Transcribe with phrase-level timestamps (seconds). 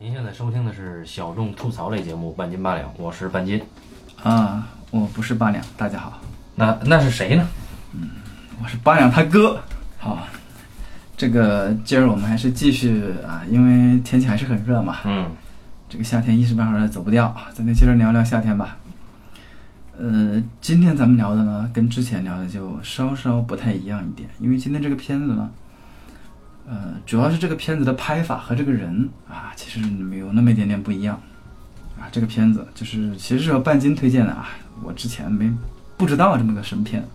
[0.00, 3.62] 您现在收听的是小众吐槽类节目《半斤八两》，我是半斤。
[4.24, 6.20] 啊，我不是八两，大家好，
[6.56, 7.46] 那那是谁呢？
[7.92, 8.10] 嗯
[8.60, 9.60] 我是八两他哥。
[9.98, 10.26] 好，
[11.16, 15.30] 这个今儿我们还是继续啊，因为天气还是很热嘛，嗯，
[15.88, 18.76] 这个夏天一时半会儿走不掉，咱就接着聊聊夏天吧。
[19.96, 25.48] 呃，今天咱们聊的呢，跟之前聊的就稍稍不太一样一点，因为今天这个片子呢，
[26.66, 29.80] 呃，主要是这个片子的拍法和这个人啊，其实
[30.16, 31.20] 有那么一点点不一样
[31.98, 32.08] 啊。
[32.10, 34.48] 这个片子就是其实是由半斤推荐的啊，
[34.82, 35.52] 我之前没
[35.96, 37.06] 不知道这么个神片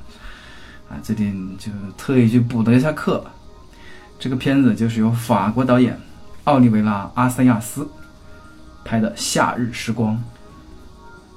[0.90, 3.26] 啊，最近就特意去补了一下课。
[4.20, 6.00] 这个片子就是由法国导演
[6.44, 7.88] 奥利维拉·阿塞亚斯
[8.84, 10.16] 拍的《夏日时光》。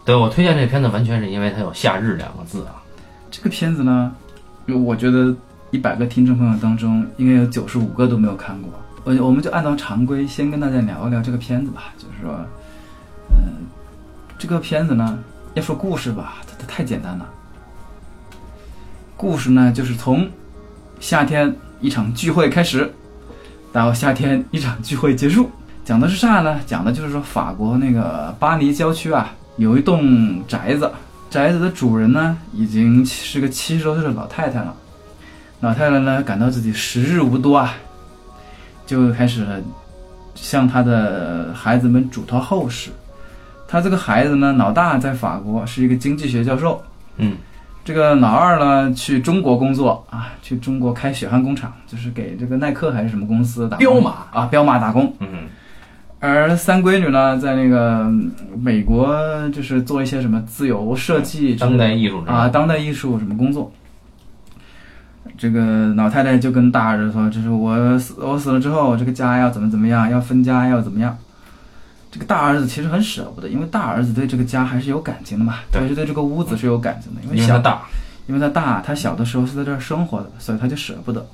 [0.05, 2.83] 对我推荐这片子，完全是因为它有“夏日”两个字啊。
[3.31, 4.13] 这个片子呢，
[4.67, 5.35] 我觉得
[5.73, 8.71] 一百个听众朋友当中，应该有九十五个都没有看过。
[9.05, 11.95] 我我们就按照常规，先跟大家聊一聊这个片子吧。
[11.97, 12.39] 就是说，
[13.31, 13.65] 嗯、
[14.39, 15.19] 这个片子呢，
[15.55, 17.27] 要说故事吧，它它太简单了。
[19.17, 20.29] 故事呢，就是从
[21.01, 22.93] 夏天一场聚会开始，
[23.73, 25.51] 到夏天一场聚会结束。
[25.87, 26.61] 讲的是啥呢？
[26.67, 30.93] 讲的就是说法国那个巴黎郊区啊，有一栋宅子，
[31.31, 34.77] 宅子的主人呢，已经是个七十多岁的老太太了。
[35.63, 37.73] 老太太呢，感到自己时日无多啊，
[38.85, 39.47] 就开始
[40.35, 42.91] 向她的孩子们嘱托后事。
[43.69, 46.83] 她这个孩子呢，老大在法国是一个经济学教授，
[47.19, 47.37] 嗯，
[47.85, 53.87] 这个老二呢，去中国工作啊，去中国开血汗工厂，就是给这个耐克还是什么公司打工。
[53.87, 54.27] 彪马。
[54.33, 55.15] 啊，彪马打工。
[55.21, 55.29] 嗯，
[56.19, 59.17] 而三闺女呢，在那个嗯美国
[59.51, 63.73] 就是做一些什么自由设计当代艺术啊，当代艺术什么工作。
[65.37, 71.17] 这个老太太就跟大儿子说：“就是我死我死了之后，这个家要怎么怎么样，要分家要怎么样。”
[72.13, 77.83] 这个大儿子其实很舍不得，因为大儿子对这个家还是有感情的嘛，对特别是对这个屋子是有感情的，因为小因为它大，
[78.27, 81.27] 因为他大，他小的时候是在这儿生活的，所以他就舍不得。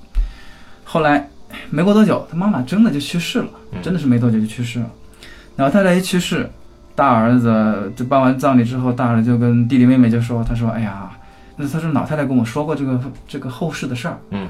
[0.84, 1.28] 后来
[1.71, 4.87] 没过多久，他妈妈真的就去世了，嗯真的是没多久就去世了。
[5.56, 6.49] 老太太一去世，
[6.94, 11.18] 大儿子就办完葬礼之后，大儿子就跟弟弟妹妹就说：“他说，哎呀，那
[11.67, 14.19] 他说老太太跟我说过这个这个后事的事儿。
[14.31, 14.49] 嗯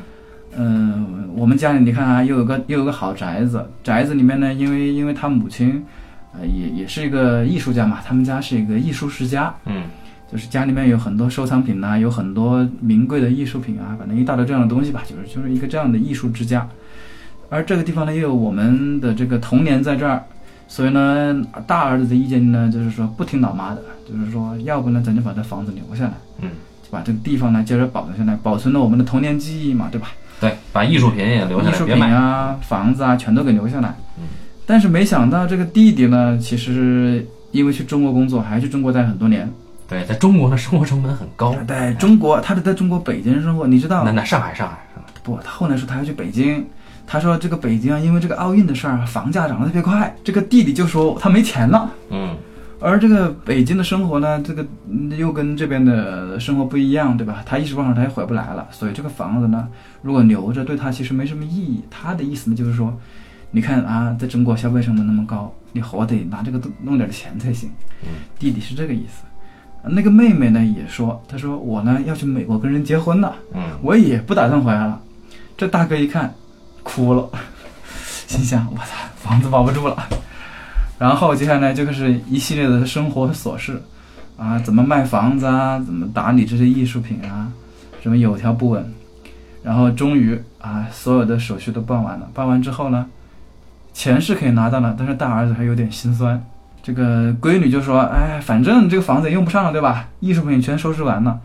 [0.57, 5.85] 嗯，我们家里你看啊，又有个又有个好宅子，宅子里面呢，因为因为他母亲，
[6.33, 9.85] 呃，也也是一个艺术家嘛，他们家是一个艺术世家，嗯
[10.31, 16.69] 就是家里面有很多收藏品呐、有很多名贵的艺术品啊，反正一大堆这样的东西吧，就是就是一个这样的艺术之家。
[17.51, 20.23] 而这个地方呢，又有我们的这个童年在这儿，
[20.67, 30.09] 所以呢，大儿子的意见呢，就是说不听老妈的，就是说，要不呢，咱就把这房子留下来，嗯，就把这个地方呢接着保存下来，保存了我们的童年记忆嘛，对吧？
[30.41, 32.03] 对，把艺术品也留下来，艺术品。
[32.03, 33.94] 啊、房子啊，全都给留下来。
[34.19, 34.25] 嗯
[34.71, 39.50] 但是没想到这个弟弟呢，其实因为去中国工作，还去中国待很多年。
[39.88, 41.54] 对，在中国的生活成本很高。
[41.54, 45.38] 他在中国，他是在中国北京生活，你知道那那上海上海上海，不？
[45.43, 46.66] 他后来说他要去北京，
[47.06, 50.15] 他说这个北京啊，因为这个奥运的事儿，房价涨得特别快。
[50.22, 51.91] 这个弟弟就说他没钱了。
[52.10, 52.37] 嗯
[52.81, 57.43] 而这个北京的生活呢，这个嗯又跟这边的生活不一样，对吧？
[57.44, 59.69] 他一时半会儿他也回不来了，所以这个房子呢，
[60.00, 61.83] 如果留着对他其实没什么意义。
[61.91, 62.97] 他的意思呢就是说，
[63.50, 67.69] 你看啊，在中国消费成本那么高，你活得拿这个弄点钱才行。
[68.03, 69.25] 嗯弟弟是这个意思。
[69.83, 75.00] 那个妹妹呢也说，她说我呢要去美国跟人结婚了，嗯，我也不打算回来了。
[75.56, 76.33] 这大哥一看，
[76.83, 77.28] 哭了，
[78.28, 78.84] 心想我操，
[79.17, 79.97] 房子保不住了。
[80.99, 83.81] 然后接下来就开始一系列的生活琐事，
[84.37, 87.53] 啊，怎么卖房子啊，怎么打理这些艺术品啊，
[88.03, 88.93] 什么有条不紊。
[89.63, 92.29] 然后终于啊，所有的手续都办完了。
[92.33, 93.07] 办完之后呢，
[93.93, 96.43] 钱是可以拿到了，但是大儿子还有点心酸。
[96.83, 100.09] 这个闺女就说：“哎，反正这个房子也用不上了，对吧？
[100.21, 101.39] 艺术品全收拾完了，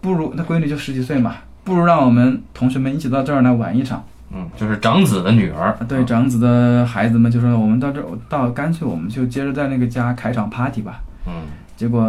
[0.00, 4.04] 不如那闺女就十几岁嘛，不如让我们同学们一起到这儿来玩一场。
[4.32, 5.70] 嗯，就是长子的女儿。
[5.72, 11.00] 啊对，长子的孩子们就说：我们到这儿到，干脆我们就接着在那个家开场 party 吧。
[11.26, 11.32] 嗯
[11.76, 12.08] 结果，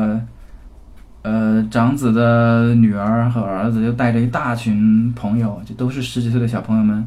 [1.23, 7.03] 呃，长子的女儿和儿子就带着一大群朋友，就都是十几岁的小朋友们，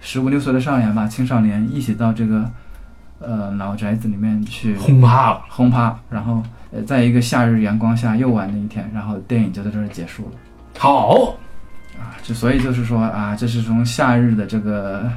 [0.00, 2.50] 十五六岁的少年吧，青少年一起到这个
[3.20, 5.42] 呃老宅子里面去轰趴了。
[5.48, 6.42] 轰趴，然后
[6.72, 10.30] 呃，在一个夏日阳光下又玩了一天，然后电影就在这儿结束了。
[10.76, 11.36] 好，
[12.04, 15.10] 啊，就所以就是说啊，这是从夏日的这个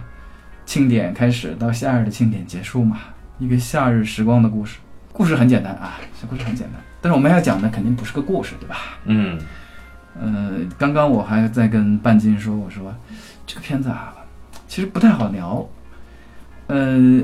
[0.65, 2.97] 庆典开始到夏日的庆典结束嘛，
[3.39, 4.77] 一个夏日时光的故事。
[5.11, 8.77] 故事很简单啊，这故事很简单，但是我们要讲的肯定不是个故事，对吧？
[9.05, 9.39] 嗯
[10.19, 12.95] 呃，刚刚我还在跟半斤说，我说
[13.45, 14.13] 这个片子啊，
[14.67, 15.67] 其实不太好聊。
[16.67, 17.21] 呃，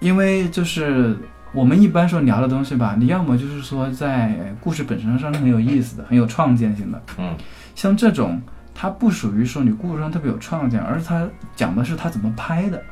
[0.00, 1.16] 因为就是
[1.52, 7.36] 我们一般说聊的东西吧，你要么就是说在故事本身上是很有意思的，很有创建性的，嗯，
[7.74, 8.40] 像这种
[8.74, 12.82] 它不属于说你故事上特别有创建，而是它讲的是他怎么拍的，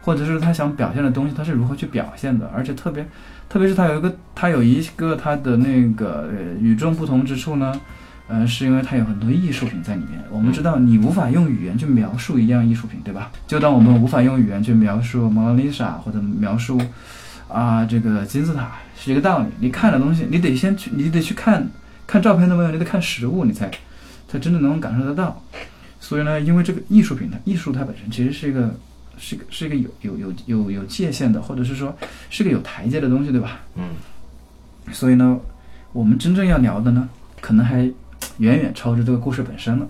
[0.00, 3.06] 或者是他想表现的东西他是如何去表现的，而且特别
[3.48, 7.80] 特别是它有一个它有一个它的那个呃与众不同之处呢。
[8.26, 10.18] 呃，是因为它有很多艺术品在里面。
[10.30, 13.30] 我们知道，你无法用语言去描述一样艺术品，对吧？
[13.46, 16.80] 就当我们无法用语言去描述蒙娜丽莎或者描述
[17.48, 19.48] 啊这个金字塔是一个道理。
[19.60, 21.68] 你看的东西，你得先去，你得去看
[22.06, 23.70] 看照片都没有，你得看实物，你才
[24.34, 25.40] 才真正能感受得到。
[26.00, 28.74] 所以呢，因为这个艺术品，它艺术它本身其实是一个
[29.16, 31.96] 是一个是一个有有有有有界限的，或者是说
[32.30, 33.60] 是个有台阶的东西，对吧？
[33.76, 33.90] 嗯，
[34.92, 35.38] 所以呢，
[35.92, 37.08] 我们真正要聊的呢，
[37.40, 37.78] 可能还
[38.38, 39.86] 远远超出这个故事本身了。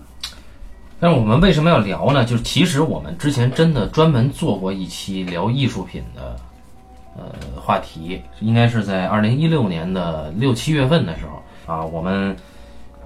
[1.00, 2.24] 但是我们为什么要聊呢？
[2.24, 6.36] 就是其实我们之前真的专门做过一期聊艺术品的
[7.16, 11.42] 呃话题，应该是在二零一六年的六七月份的时候
[11.74, 12.36] 啊，我们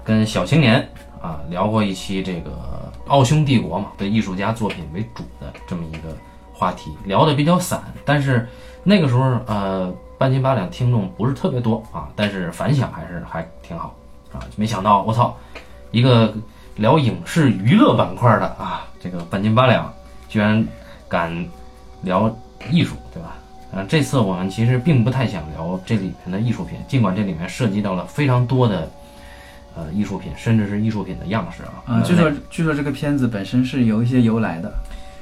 [0.03, 0.87] 跟小青年
[1.21, 6.15] 啊聊过一期这个奥匈帝国嘛，对艺术家作品为主的这么一个
[6.53, 8.47] 话题，聊的比较散，但是
[8.83, 13.95] 那个时候呃半斤八两听众不是特别多啊，但是反响还是还挺好
[14.33, 15.35] 啊，没想到我操，
[15.91, 16.33] 一个
[16.75, 19.91] 聊影视娱乐板块的啊，这个半斤八两
[20.27, 20.65] 居然
[21.07, 21.33] 敢
[22.01, 22.29] 聊
[22.71, 23.35] 艺术，对吧？
[23.71, 28.89] 嗯、这次我们其实并不太想聊这里面的艺术品，尽管这里面涉及到了非常多的
[29.75, 31.83] 呃艺术品，甚至是艺术品的样式啊。
[31.85, 34.71] 啊，据说据说这个片子本身是有一些由来的。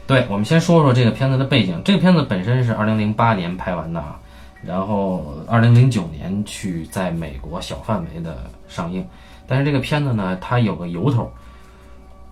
[0.06, 1.82] 对，我们先说说这个片子的背景。
[1.84, 4.18] 这个片子本身是二零零八年拍完的啊，
[4.64, 8.38] 然后二零零九年去在美国小范围的
[8.70, 9.06] 上映。
[9.46, 11.32] 但是这个片子呢，它有个由头，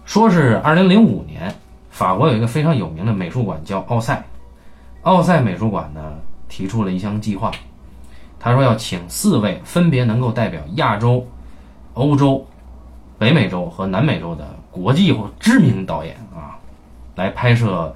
[0.06, 1.54] 说是二零零五年，
[1.90, 4.24] 法国有一个非常有名的美术馆叫奥赛，
[5.02, 6.02] 奥赛美术馆呢
[6.48, 7.52] 提出了一项计划，
[8.40, 11.26] 他说要请四位分别能够代表亚洲、
[11.96, 12.46] 欧洲、
[13.18, 16.60] 北美洲和南美洲的国际或知名导演啊，
[17.16, 17.94] 来拍摄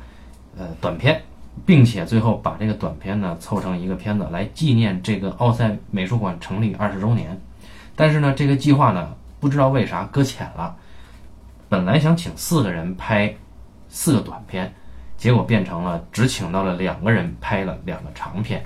[0.57, 1.21] 呃短片，
[1.65, 7.39] 并且最后把这个短片呢凑成一个片子来纪念这个奥赛美术馆成立二十周年。
[7.95, 10.75] 但是呢，这个计划呢不知道为啥搁浅了。
[11.67, 13.35] 本来想请四个人拍
[13.89, 14.73] 四个短片，
[15.17, 18.65] 结果变成了只请到了两个人拍了两个长片。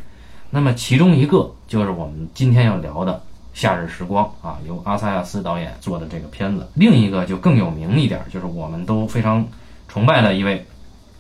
[0.51, 3.13] 那么其中一个就是我们今天要聊的
[3.53, 6.67] 《夏日时光》啊，由阿萨亚斯导演做的这个片子。
[6.73, 9.45] 另一个就更有名一点，就是我们都非常
[9.87, 10.65] 崇拜的一位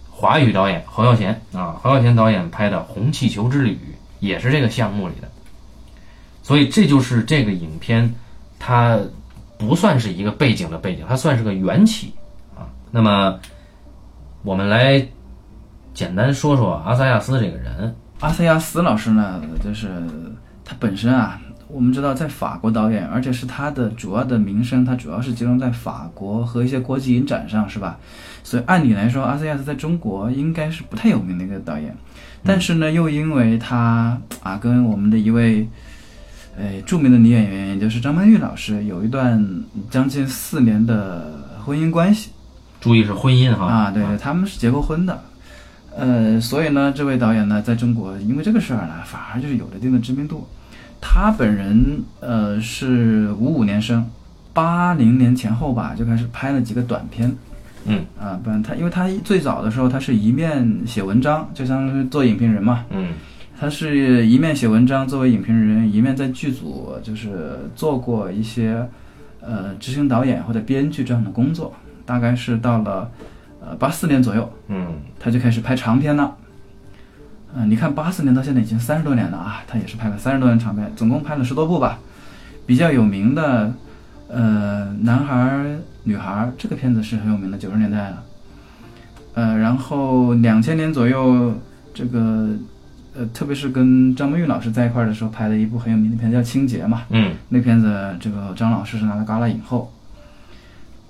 [0.09, 3.71] 华语导演侯孝贤啊，侯孝贤导演拍的《红气球之旅》
[4.19, 5.29] 也是这个项目里的。
[6.41, 8.13] 所以这就是这个影片，
[8.59, 8.99] 它
[9.57, 12.13] 不算是一个背景的背景，它算是个缘起
[12.55, 12.67] 啊。
[12.91, 13.39] 那么
[14.41, 15.05] 我们来
[15.93, 17.95] 简单说说阿萨亚斯这个人。
[18.19, 19.89] 阿塞亚斯老师呢，就是
[20.63, 21.41] 他本身啊，
[21.73, 27.97] 我们知道在法国导演，而且是他的主要的名声，他主要是集中在法国和一些国际影展上，是吧？
[28.43, 31.95] 所以按理来说，阿塞亚斯在中国应该是不太有名的一个导演，
[32.43, 35.67] 但是呢，又因为他啊，跟我们的一位。
[36.55, 39.43] 哎，著名的女演员，也就是张曼玉老师，有一段
[39.89, 41.33] 将近四年的
[41.65, 42.29] 婚姻关系。
[42.79, 45.19] 注意是婚姻哈啊，对对，他们是结过婚的。
[45.97, 50.47] 呃，所以呢，这位导演呢，在中国因为这个事儿呢，反而就是有了一定的知名度。
[51.05, 54.09] 他本人呃是五五年生，
[54.53, 57.29] 八零年前后吧就开始拍了几个短片。
[57.85, 62.85] 嗯啊，不然他因为他最早的时候他是一面写文章，就相当于做影评人嘛。
[62.91, 63.09] 嗯
[63.59, 68.87] 他是一面写文章作为影评人，一面在剧组就是做过一些
[69.41, 71.73] 呃执行导演或者编剧这样的工作。
[72.05, 73.11] 大概是到了
[73.61, 74.87] 呃八四年左右，嗯
[75.19, 76.35] 他就开始拍长片了。
[77.55, 81.99] 嗯、你看八四年到现在已经三十多年了啊，他也是拍了三十多年长片，总共拍了十多部吧。
[82.65, 83.73] 比较有名的
[84.27, 88.23] 呃男孩儿女孩儿这个片子是很有名的，九十年代了。
[89.33, 91.53] 呃，然后两千年左右
[91.93, 92.49] 这个。
[93.15, 99.93] 呃，特别是跟张曼玉老师在一块儿的时候拍的一部很有名的片子叫《清洁》嘛，嗯那片子这个张老师是拿了戛纳影后。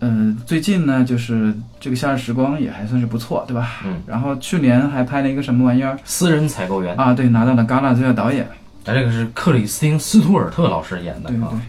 [0.03, 3.79] 呃，最近呢，就是这个《夏日时光》也还算是不错，对吧？
[3.86, 4.01] 嗯。
[4.05, 7.13] 然后去年还拍了一个什么玩意儿私人采购员，啊？
[7.13, 8.43] 对，拿到了戛纳最佳导演。
[8.43, 8.51] 啊，
[8.83, 11.60] 这个是克里斯汀斯图尔特老师演的啊对对对。。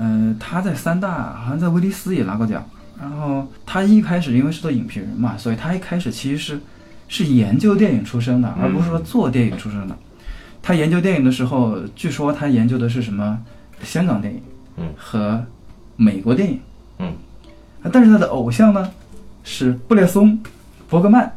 [0.00, 2.64] 呃，他在三大好像在威尼斯也拿过奖。
[2.98, 6.58] 然后他一开始因为是做影评人嘛，所以他一开始其实是
[7.08, 9.94] 是研究电影出身的，而不是说做电影出身的。
[10.62, 13.38] 他研究电影的时候，据说他研究的是什么
[13.82, 14.40] 香港电影，
[14.78, 15.44] 嗯，和
[15.96, 16.58] 美国电影，
[17.00, 17.12] 嗯啊，
[17.92, 18.90] 但是他的偶像呢
[19.44, 20.38] 是布列松、
[20.88, 21.32] 伯格曼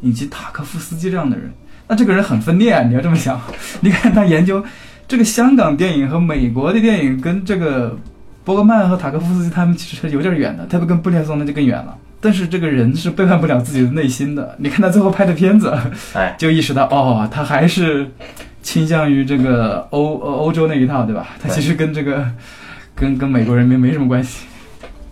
[0.00, 1.52] 以及塔科夫斯基这样的人。
[1.88, 2.82] 那这个人很分裂啊！
[2.82, 3.40] 你要这么想，
[3.80, 4.64] 你看他研究
[5.06, 7.98] 这个香港电影和美国的电影，跟这个
[8.44, 11.94] 伯格曼和塔科夫斯基他们其实有点远的，特别跟布列松那就更远了。
[12.20, 14.54] 但是这个人是背叛不了自己的内心的。
[14.58, 15.76] 你看他最后拍的片子，
[16.14, 18.08] 哎，就意识到哦，他还是
[18.62, 21.30] 倾向于这个欧欧欧洲那一套，对吧？
[21.42, 22.24] 他其实跟这个
[22.94, 24.46] 跟跟美国人民没什么关系。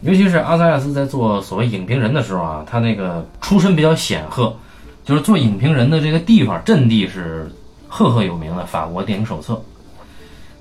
[0.02, 4.56] 尤其是阿萨亚斯在做所谓影评人的时候啊，他那个出身比较显赫，
[5.04, 7.50] 就是做影评人的这个地方阵地是
[7.86, 9.62] 赫赫有名的法国电影手册。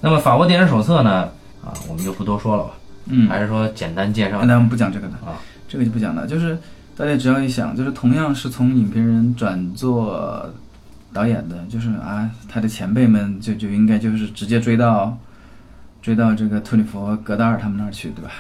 [0.01, 1.29] 那么法国电影手册呢，
[1.63, 2.72] 啊，我们就不多说了吧，
[3.05, 6.27] 嗯，还是说简单介绍那我们不讲这个的啊，这个就不讲了。
[6.27, 6.58] 就是
[6.98, 10.50] 大家只要一想，就是同样是从影评人转做
[11.13, 15.17] 导演的，就是啊，他的前辈们就就应该就是直接追到
[16.01, 18.31] 追到这个托里佛、戈达尔他们那儿去，对吧？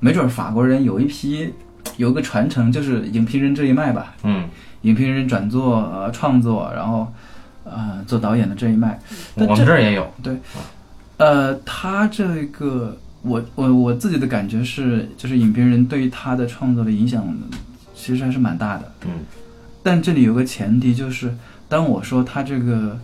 [0.00, 1.52] 没准儿法国人有一批
[1.96, 4.14] 有个传承，就是影评人这一脉吧。
[4.22, 4.48] 嗯，
[4.82, 7.12] 影评人转做呃创作，然后
[7.64, 8.98] 呃做导演的这一脉。
[9.34, 10.36] 但我们这儿也有，对
[11.16, 17.26] 呃，他这个我我我自己的感觉是，就是影评人对于他的创作的影响
[17.94, 18.92] 其实还是蛮大的。
[19.06, 19.10] 嗯，
[19.82, 21.34] 但这里有个前提，就是
[21.68, 22.98] 当我说他这个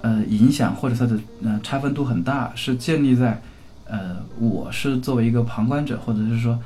[0.00, 3.40] 呃影响或者他的呃差分度很大，是建立在
[3.86, 6.58] 呃我是作为一个旁观者，或者是说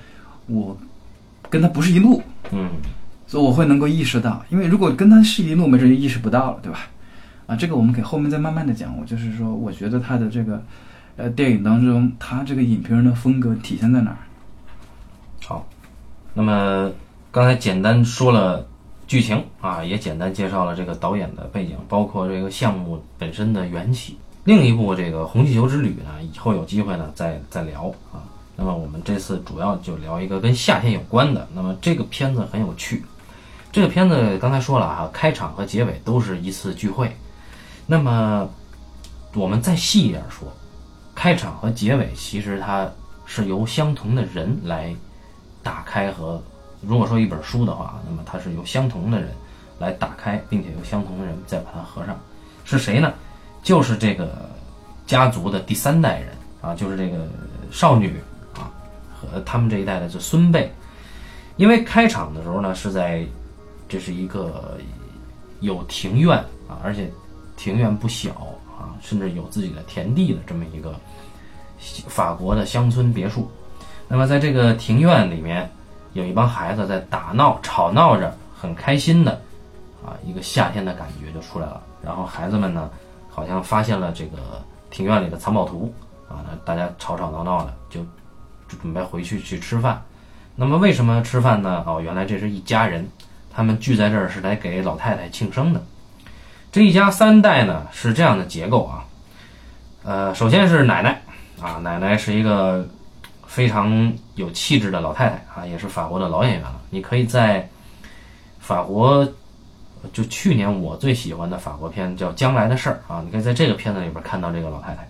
[0.47, 0.77] 我
[1.51, 2.71] 跟他不是一路，嗯，
[3.27, 6.81] 所以我会能够意识到，因为如果跟他是一路，没准就意识不到了，对吧？
[7.47, 8.95] 啊，这个我们可以后面再慢慢的讲。
[8.99, 10.63] 我就是说，我觉得他的这个
[11.17, 14.19] 呃电影当中，他这个影评人的风格体现在哪儿？
[15.45, 15.67] 好，
[16.35, 16.91] 那么
[17.31, 18.67] 刚才简单说了
[19.07, 24.19] 剧情啊，也简单介绍了这个导演的背景，包括这个项目本身的缘起。
[24.49, 28.25] 另一部这个《红气球之旅》呢，以后有机会呢再再聊啊。
[28.57, 31.47] 那么我们这次主要就聊一个跟夏天有关的。
[31.53, 33.05] 那么这个片子很有趣，
[33.71, 37.15] 这个片子刚才说了哈，开场和结尾都是一次聚会。
[37.87, 38.49] 那么
[39.35, 40.51] 我们再细一点说，
[41.15, 42.91] 开场和结尾其实它
[43.27, 44.97] 是由相同的人来
[45.63, 46.43] 打开和，
[46.81, 49.29] 如果说一本书的话，那么它是由相同的人
[49.79, 52.19] 来打开，并且由相同的人再把它合上。
[52.65, 53.13] 是谁呢？
[53.69, 54.49] 就是这个
[55.07, 56.31] 家族的第三代人
[56.63, 57.29] 啊，就是这个
[57.71, 58.19] 少女
[58.55, 58.73] 啊
[59.13, 60.73] 和他们这一代的这孙辈。
[61.59, 63.23] 因为开场的时候呢，是在
[63.87, 64.79] 这是一个
[65.61, 67.13] 有庭院啊，而且
[67.59, 68.31] 庭院不小
[68.75, 70.95] 啊，甚至有自己的田地的这么一个
[72.07, 73.51] 法国的乡村别墅。
[74.09, 75.71] 那么在这个庭院里面，
[76.15, 79.33] 有一帮孩子在打闹、吵闹着，很开心的
[80.03, 81.83] 啊，一个夏天的感觉就出来了。
[82.03, 82.89] 然后孩子们呢，
[83.39, 84.37] 好像发现了这个
[84.91, 85.95] 庭院里的藏宝图
[86.29, 88.01] 啊，那大家吵吵闹闹的，就
[88.67, 90.03] 准备回去去吃饭。
[90.57, 91.85] 那么为什么吃饭呢？
[91.87, 93.09] 哦，原来这是一家人，
[93.55, 95.81] 他们聚在这儿是来给老太太庆生的。
[96.73, 99.05] 这一家三代呢是这样的结构啊，
[100.03, 101.23] 呃，首先是奶奶
[101.63, 102.85] 啊，奶奶是一个
[103.47, 106.81] 非常有气质的老太太啊，也是法国的老演员了。
[106.91, 107.69] 你可以在
[108.59, 109.27] 法国，
[110.13, 115.09] 就去年我最喜欢的法国片叫《将来的事儿》啊，你可以在这个片子里边看到这个老太太，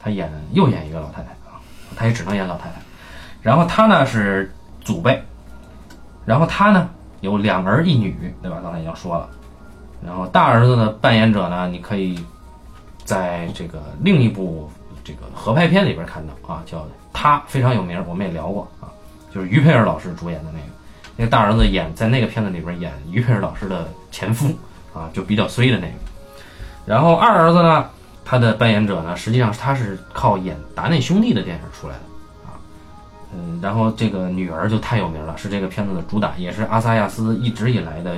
[0.00, 1.60] 她演又演一个老太太啊，
[1.96, 2.76] 她也只能演老太太。
[3.42, 5.22] 然后她呢是祖辈，
[6.24, 6.88] 然后她呢
[7.20, 8.60] 有两儿一女，对吧？
[8.62, 9.28] 刚才已经说了。
[10.04, 12.18] 然后大儿子的扮演者呢，你可以
[13.04, 14.70] 在这个另一部
[15.04, 18.90] 这个合拍片里边看到啊，叫他非常有名，我们也聊过啊，
[19.32, 20.66] 就是于佩尔老师主演的那个。
[21.14, 24.56] 那个大儿子演在那个片子里边演于佩尔老师的前夫
[24.94, 25.94] 啊，就比较衰的那个。
[26.86, 27.90] 然后二儿子呢，
[28.24, 32.00] 他的扮演者呢，实际上他是靠演达内兄弟的电影出来的
[32.46, 32.54] 啊，
[33.34, 38.16] 嗯，然后这个女儿就太有名了，是这个片子的主打，也是阿萨亚斯一直以来的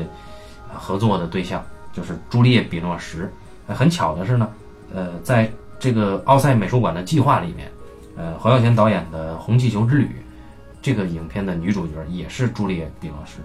[0.74, 1.64] 合作的对象。
[1.92, 3.30] 就是朱丽叶·比诺什。
[3.68, 4.48] 很巧的是呢，
[4.92, 5.48] 呃，在
[5.78, 7.70] 这个奥赛美术馆的计划里面，
[8.16, 10.04] 呃，黄孝贤导演的《红气球之旅》
[10.82, 13.38] 这个影片的女主角也是朱丽叶·比诺什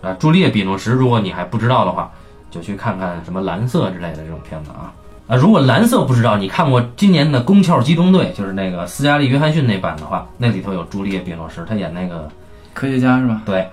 [0.00, 0.10] 啊。
[0.10, 2.10] 啊，朱丽叶·比诺什，如果你还不知道的话，
[2.50, 4.92] 就去看看什么《蓝色》之类的这种片子啊。
[5.26, 12.28] 啊，如果《蓝色》不知道，你看过今年的《宫壳机动队》，就是那个斯嘉丽·约翰逊那版的话，那里头有朱丽叶·比诺什，她演那个
[12.72, 13.42] 科学家是吧？
[13.44, 13.68] 对。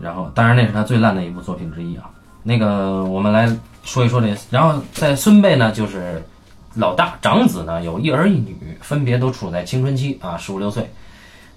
[0.00, 2.10] 然后，当然那是他最烂的一部作品之一啊。
[2.42, 3.48] 那个，我们来
[3.84, 4.36] 说一说这。
[4.50, 6.22] 然后在孙辈呢，就是
[6.74, 10.90] 老大长子呢，有一儿一女，分别都处在青春期啊，十五六岁。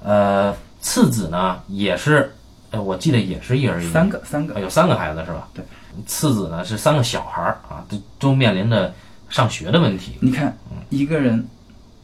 [0.03, 2.32] 呃，次子呢也是，
[2.72, 5.48] 呃，我记得也是一儿一女，三个，三个，有三个孩子是吧？
[5.54, 5.64] 对。
[6.06, 8.94] 次子呢是三个小孩儿啊，都都面临着
[9.30, 10.18] 上学的问题。
[10.22, 10.56] 你看，
[10.90, 11.44] 一个人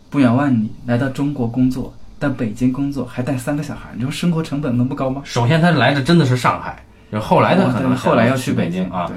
[0.09, 5.21] 不远万里来到中国工作，到北京工作，还带三个小孩，你说生活成本能不高吗？
[5.23, 6.83] 首先，他来的真的是上海。
[7.11, 9.11] 就是后来他可能哦后来要去北京啊，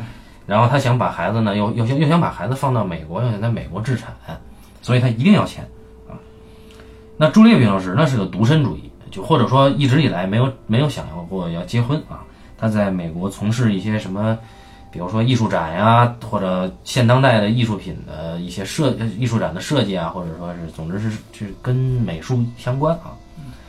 [0.47, 4.15] 然后他想把孩子呢，又又想又想把孩子放到美国，又想在美国置产，
[4.83, 5.67] 所以他一定要钱
[6.07, 6.13] 啊。
[7.17, 12.23] 那朱丽叶·比诺什呢是个独身主义，就或者说一直以来没有没有想要过要结婚啊。
[12.59, 14.39] 他在美国从事一些什么，
[14.91, 23.13] 比如说艺术展呀，或者现当代的艺术品的一些设艺术展的设计啊，或者说是总之是是跟美术相关啊。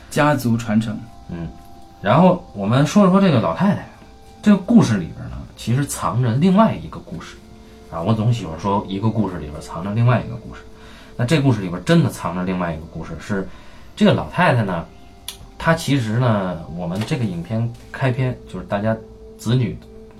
[0.09, 0.97] 家族传承，
[1.29, 1.49] 嗯，
[2.01, 3.85] 然后我们说了说这个老太太，
[4.41, 7.35] 这个故事里边呢，其实藏着另外一个故事，
[7.91, 10.61] 啊，我总喜欢说一个故事里边藏着另外一个故事，
[11.17, 13.45] 那这故事里边真的藏着另外一个故事，是
[13.97, 14.85] 这个老太太呢，
[15.57, 18.95] 他其实呢，我们这个影片开篇就是大家
[19.37, 19.77] 子女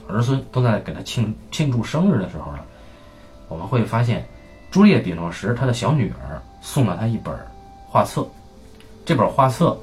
[0.08, 2.60] 儿孙都在给他庆庆祝生日的时候呢，
[3.48, 4.28] 我们会发现
[4.72, 7.34] 朱丽叶·比诺什他的小女儿送了他一本
[7.88, 8.28] 画册，
[9.06, 9.78] 这本画册。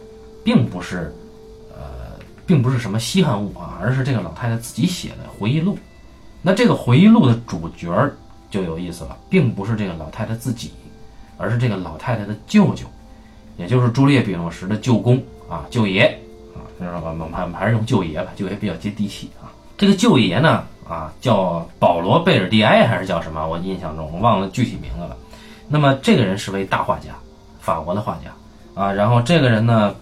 [0.44, 1.11] 并不是，
[1.75, 5.78] 呃，并不是什么稀罕物啊，而是这个老太太自己写的回忆录。
[6.42, 7.90] 那这个回忆录的主角
[8.50, 10.70] 就有意思了，并不是这个老太太自己，
[11.38, 12.84] 而是这个老太太的舅舅，
[13.56, 15.16] 也就是朱丽叶·比诺什的舅公
[15.48, 16.06] 啊，舅爷
[16.54, 17.10] 啊，知道吧？
[17.10, 19.52] 我们还还是用舅爷吧，舅爷比较接地气啊。
[19.76, 23.46] 这个舅爷呢，啊，叫保罗·贝尔蒂埃还是叫什么？
[23.46, 25.16] 我印象中我忘了具体名字了。
[25.68, 27.10] 那么这个人是位大画家，
[27.60, 28.92] 法国的画家啊。
[28.92, 29.94] 然后这个人呢。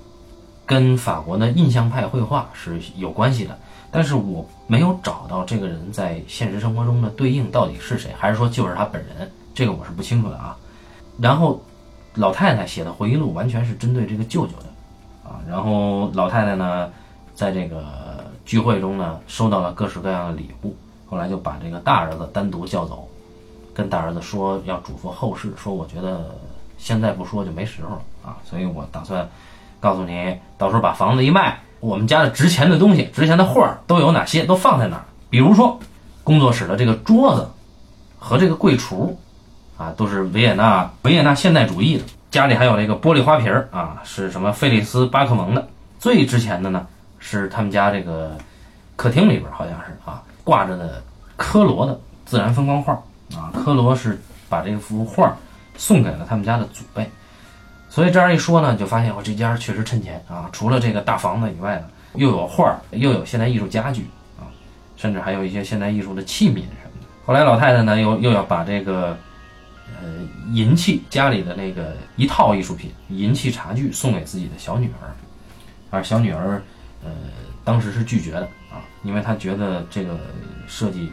[0.64, 3.58] 跟法国的印象派绘画是有关系的，
[3.90, 10.56] 但是我没有找到这个人在现实生活中的对应到底是谁，还是说就是他本人，这个我是不清楚的啊。
[11.18, 11.60] 然后
[12.14, 14.66] 老太太写的回忆录完全是针对这个舅舅的
[15.48, 16.90] 然后老太太呢，
[17.34, 17.84] 在这个
[18.44, 20.74] 聚会中呢，收到了各式各样的礼物，
[21.06, 23.08] 后来就把这个大儿子单独叫走，
[23.74, 26.34] 跟大儿子说要嘱咐后事，说我觉得
[26.78, 29.28] 现在不说就没时候了啊，所以我打算。
[29.80, 35.04] 告诉你，到时候把房子一卖，我们家的值钱的东西、值钱的画都有哪些，都放在哪儿？
[35.28, 35.76] 比如说，
[36.22, 37.48] 工作室的这个桌子
[38.16, 39.12] 和这个柜橱，
[39.76, 42.04] 啊，都是维也纳维也纳现代主义的。
[42.32, 44.50] 家里还有这个玻璃花瓶儿啊，是什么？
[44.50, 45.68] 费利斯巴克蒙的。
[45.98, 46.86] 最值钱的呢，
[47.18, 48.36] 是他们家这个
[48.96, 51.02] 客厅里边好像是啊，挂着的
[51.36, 52.94] 科罗的自然风光画
[53.36, 53.52] 啊。
[53.54, 54.18] 科罗是
[54.48, 55.36] 把这幅画
[55.76, 57.06] 送给了他们家的祖辈。
[57.90, 60.48] 所以这样一说呢，就发现我这家确实趁钱啊！
[60.52, 64.08] 除了这个大房子以外呢，又有画，又有现代艺术家具
[64.40, 64.48] 啊，
[64.96, 67.06] 甚至还有一些现代艺术的器皿什么的。
[67.26, 69.14] 后来老太太呢，又又要把这个
[70.02, 70.08] 呃
[70.52, 75.14] 银器家里的那个一套艺术品银器茶具送给自己的小女儿，
[75.90, 76.60] 而小女儿
[77.04, 77.10] 呃
[77.62, 80.18] 当时是拒绝的啊，因为她觉得这个
[80.66, 81.12] 设计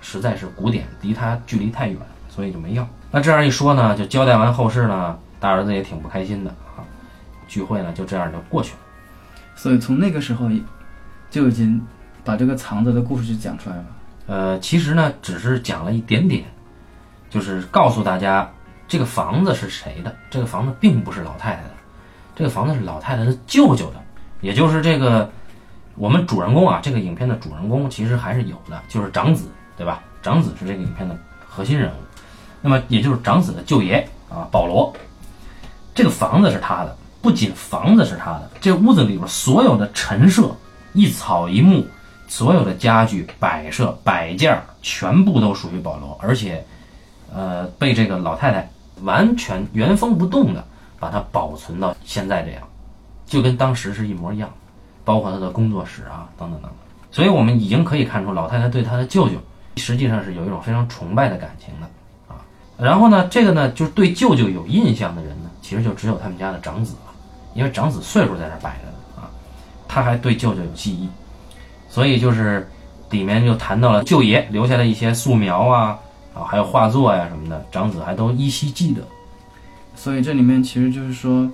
[0.00, 2.86] 实在是古典，离她距离太远，所以就没要。
[3.12, 5.16] 那这样一说呢，就交代完后事呢。
[5.38, 6.80] 大儿子也挺不开心的啊，
[7.46, 8.78] 聚会呢就这样就过去了。
[9.54, 10.48] 所以从那个时候
[11.30, 11.80] 就已经
[12.24, 13.84] 把这个藏着的故事就讲出来了。
[14.26, 16.44] 呃，其实呢只是讲了一点点，
[17.30, 18.50] 就是告诉大家
[18.88, 20.14] 这个房子是谁的。
[20.30, 21.70] 这个房子并不是老太太的，
[22.34, 23.96] 这个房子是老太太的舅舅的，
[24.40, 25.30] 也就是这个
[25.94, 30.02] 我们主人公啊，这个影片的主人公其实还是有的，就是长子，对吧？
[30.22, 31.16] 长子是这个影片的
[31.48, 31.94] 核心人物，
[32.60, 34.92] 那么也就是长子的舅爷啊，保罗。
[35.94, 40.54] 这个房子是他的，不仅房子是他的，这屋子里边所有的陈设、
[40.92, 41.86] 一草一木、
[42.28, 46.62] 所有的家具摆设摆件，全部都属于保罗，而且，
[47.36, 48.66] 呃，被这个老太太
[49.02, 50.64] 完全原封不动的
[50.98, 52.62] 把它保存到现在这样，
[53.26, 54.48] 就跟当时是一模一样，
[55.04, 56.72] 包括他的工作室啊，等等等等。
[57.10, 59.34] 所以我们已经可以看出，老太太对她的舅舅
[59.76, 61.86] 实际上是有一种非常崇拜的感情的
[62.26, 62.40] 啊。
[62.78, 65.50] 然后呢，这个呢，就是对舅舅有印象的人呢。
[65.60, 67.12] 其实就只有他们家的长子了，
[67.52, 69.26] 因为长子岁数在那摆着呢啊，
[69.88, 71.08] 他还对舅舅有记忆，
[71.88, 72.70] 所以就是
[73.10, 75.98] 里面就谈到了舅爷留下的一些素描啊
[76.36, 79.00] 啊，还有画作呀什么的，长子还都依稀记得。
[79.94, 81.50] 所以这里面其实就是说，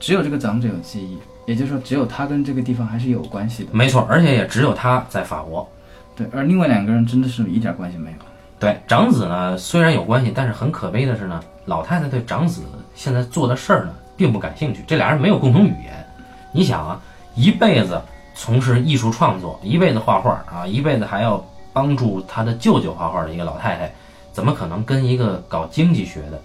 [0.00, 3.70] 只有这个长者有记忆，也就是说，只有他跟这个地方还是有关系的。
[3.72, 5.68] 没错，而且也只有他在法国。
[6.16, 8.16] 对，而另外两个人真的是一点关系没有。
[8.58, 12.62] 对，长子呢虽然有关系，但是很可悲的是呢，老太太对长子。
[12.94, 14.84] 现在做的事儿呢，并不感兴趣。
[14.86, 16.06] 这俩人没有共同语言。
[16.52, 17.00] 你想啊，
[17.34, 18.00] 一辈子
[18.34, 23.92] 从事艺术创作，一辈子画画啊，一辈子还要帮助他的舅舅画画的一个老太太，
[24.32, 26.40] 怎么可能跟一个搞经济学的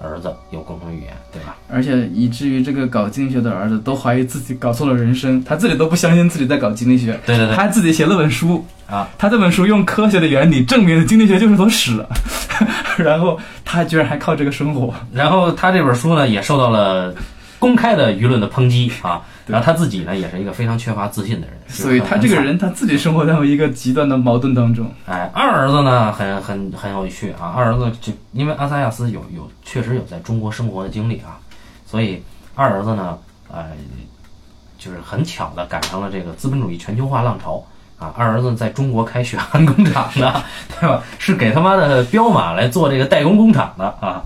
[0.00, 1.56] 儿子有共同语言，对吧？
[1.68, 7.18] 而且以至于这个搞经济学的儿子都怀疑自己搞错了人生，他自己都不相信自己在搞经济学。
[7.26, 12.04] 对对对，他自己写了本书啊，他这本书用科学的原理证明了经济学就是坨屎。
[12.96, 17.14] 然后他居然还靠这个生活，然后他这本书呢也受到了
[17.58, 19.20] 公开的舆论的抨击啊。
[19.48, 24.90] 然后他自己呢，也是一个非常缺乏自信的人，所以他这个人他自己生活在一个极端的矛盾当中。
[25.06, 27.54] 哎，二儿子呢，很很很有趣啊。
[27.56, 31.40] 二儿子就因为阿萨亚斯有有确实有在中国生活的经历啊，
[31.86, 32.22] 所以
[32.54, 33.18] 二儿子呢，
[33.50, 33.64] 呃，
[34.78, 37.64] 就是很巧的赶上了这个资本主义全球化浪潮
[37.98, 38.12] 啊。
[38.16, 40.42] 二儿子在中国开血汗工厂的，
[40.78, 41.02] 对吧？
[41.18, 44.20] 是给他妈的彪马来做这个代工工厂的啊。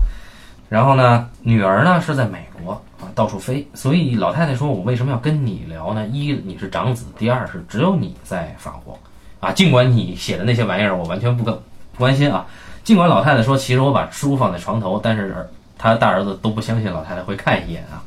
[0.69, 2.83] 然后呢，女儿呢是在美国。
[3.15, 6.07] 到处飞，所以老太太说：“我为什么要跟你聊呢？
[6.07, 8.99] 一，你是长子；第二是只有你在法国，
[9.39, 11.59] 啊，尽管你写的那些玩意儿我完全不不
[11.97, 12.45] 关心啊。
[12.83, 18.03] 尽管老太太说，其实我把书放在床头，但是他大儿子都不相信老太太会看一眼啊。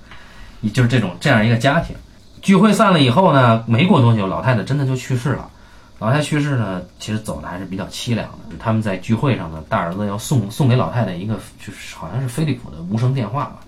[0.72, 1.94] 就是这种这样一个家庭。
[2.42, 5.50] 聚会散了以后呢，没过多久，老太太真的就去世了。
[5.98, 8.56] 老太太去世呢，其实走的还是比较凄凉的。
[8.58, 13.60] 他们在聚会上呢，大儿子要送送给老太太一个，就是好像是飞利浦的无声电话吧。”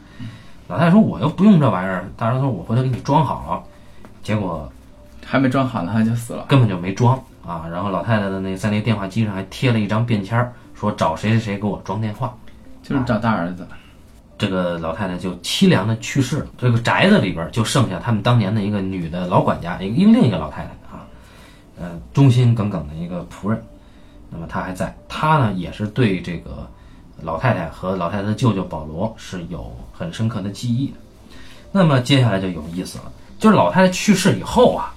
[0.69, 3.63] 老太太说：“我又不用这玩意儿。”大儿子说：“我回头给你装好了。”
[4.23, 4.71] 结果
[5.25, 7.65] 还没装好呢，他就死了，根本就没装啊。
[7.73, 12.37] 然后老太太的那在那电话机上还贴了一张便签儿，说找谁谁谁给我装电话，
[12.83, 13.67] 就是找大儿子。
[14.37, 16.47] 这个老太太就凄凉的去世了。
[16.59, 21.07] 这个宅子里边就剩下他们当年的一个女的老管家，一个另一个老太太啊，
[21.81, 23.61] 呃，忠心耿耿的一个仆人。
[24.31, 26.69] 那么她还在，她呢也是对这个。
[27.23, 30.95] 老太太和老太太的舅舅保罗是有很深刻的记忆的。
[31.71, 34.95] 那么接下来就有意思了，就是老太太去世以后啊，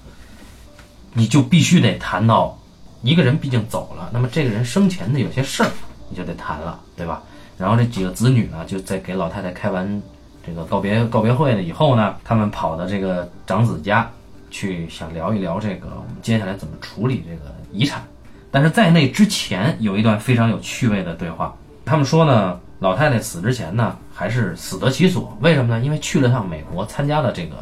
[1.13, 2.57] 你就必须得谈到
[3.01, 5.69] 一个人毕竟走了，那么这个人生前的有些事儿
[6.09, 7.21] 你就得谈了，对吧？
[7.57, 10.01] 然后这几个子女呢，就在给老太太开完
[10.45, 14.09] 这个告别告别会了以后呢，他们跑到这个长子家
[14.49, 18.01] 去，想聊一聊这个我们接下来怎么处理这个遗产。
[18.49, 21.53] 但是在那之前有一段非常有趣味的对话。
[21.85, 25.37] 他们说呢，老太太死之前呢，还是死得其所。
[25.41, 25.83] 为什么呢？
[25.83, 27.55] 因为去了趟美国，参加了这个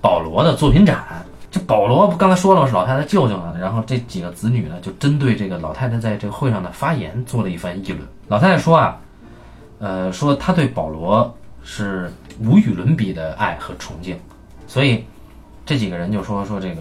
[0.00, 1.04] 保罗的作品展。
[1.50, 8.00] 这保罗不刚才说了是老太太舅舅呢，然后这几个子女呢，就针对这个老太太在这个会上的发言做了一番议论。
[8.28, 8.96] 老太太说啊，
[9.78, 14.18] 呃，说她对保罗是无与伦比的爱和崇敬。
[14.66, 15.04] 所以
[15.66, 16.80] 这几个人就说说这个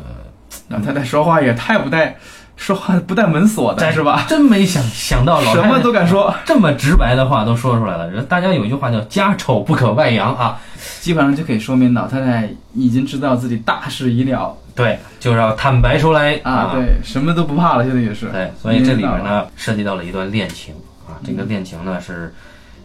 [0.70, 2.16] 老太太说话也太不带。
[2.62, 4.24] 说话不带门锁的是吧？
[4.30, 8.08] 真没想想到老什么都敢说，这么直白的话都说出来了。
[8.08, 10.62] 人大家有一句话叫“家丑不可外扬”啊，
[11.00, 14.56] 基本上就可以说明老太太已经知道自己大事已了。
[14.76, 16.70] 对，就是要坦白出来啊！
[16.72, 18.28] 对，什么都不怕了，现在也是。
[18.28, 20.76] 对，所以这里边呢涉及到了一段恋情
[21.08, 22.32] 啊，这个恋情呢是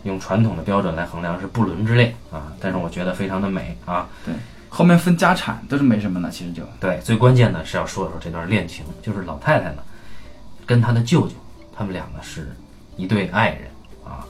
[0.05, 4.07] 用传统的标准来衡量是不伦之恋啊，但是我觉得非常的美啊。
[4.25, 4.35] 对。
[4.77, 7.01] 后面分家产都是没什么的，其实就对。
[7.03, 9.77] 最关键的是要说说这段恋情，就是老太太呢，
[10.67, 11.33] 跟她的舅舅，
[11.75, 12.55] 他们两个是
[12.99, 13.61] 一对爱人
[14.05, 14.21] 啊。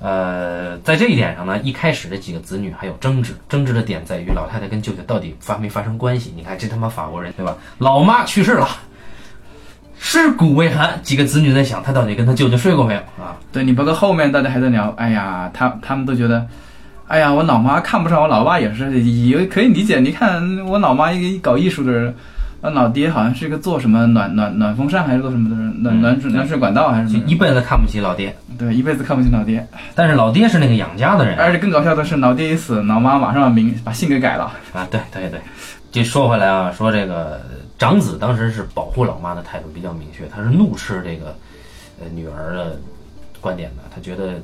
[0.00, 6.32] 呃，在这一点上呢，一开始这几个子女还有争执，争执的点在于老太太跟舅舅到底发没发生关系？
[6.34, 7.54] 你看这他妈法国人对吧？
[7.76, 8.66] 老妈去世了，
[9.98, 13.36] 尸骨未寒，几个子女在想他到底跟他舅舅睡过没有啊？
[13.52, 16.46] 对你包括后面大家还在聊，哎呀，他他们都觉得。
[17.08, 19.98] 哎呀，我老妈看不上我老爸也是也可以理解。
[19.98, 22.14] 你看我老妈一个搞艺术的人，
[22.60, 28.36] 我，老爹好像是一个做什么暖暖暖风扇还是做什么的人，暖暖水暖水管道还是什么，一辈子看不起老爹。
[28.58, 29.66] 对，一辈子看不起老爹。
[29.94, 34.52] 但是老爹是那个养家的人，而且更搞笑的是，老爹一死，老妈马上名把姓给改了。
[34.74, 35.40] 啊，对对对。
[35.90, 37.40] 这说回来啊，说这个
[37.78, 41.34] 长子当时是保护老妈的态度比较明确，他是怒斥这个
[42.02, 42.78] 呃女儿的
[43.40, 44.34] 观点的，他觉得。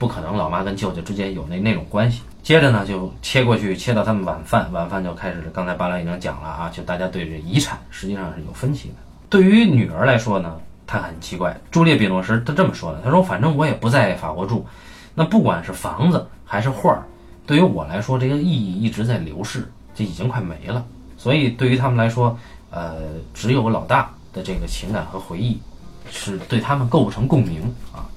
[0.00, 2.22] 不可能，老妈跟舅舅之间有那那种关系。
[2.42, 5.50] 接着呢，就切过去，切到他们晚饭，晚饭就开始。
[5.52, 8.94] 刚才巴拉已经讲了啊，就大家对这遗产实际上是有分歧的。
[9.28, 11.54] 对于女儿来说呢，她很奇怪。
[11.70, 14.66] 朱丽·比诺什她这么说的：“她说，反正我也不在法国住，
[15.14, 17.04] 那不管是房子还是画儿，
[17.46, 20.82] 对于我来说，这个意义一直在流逝，就已经快没了。
[21.18, 22.38] 所以对于他们来说，
[22.70, 22.96] 呃，
[23.34, 25.60] 只有老大的这个情感和回忆，
[26.10, 28.08] 是对他们构不成共鸣啊。”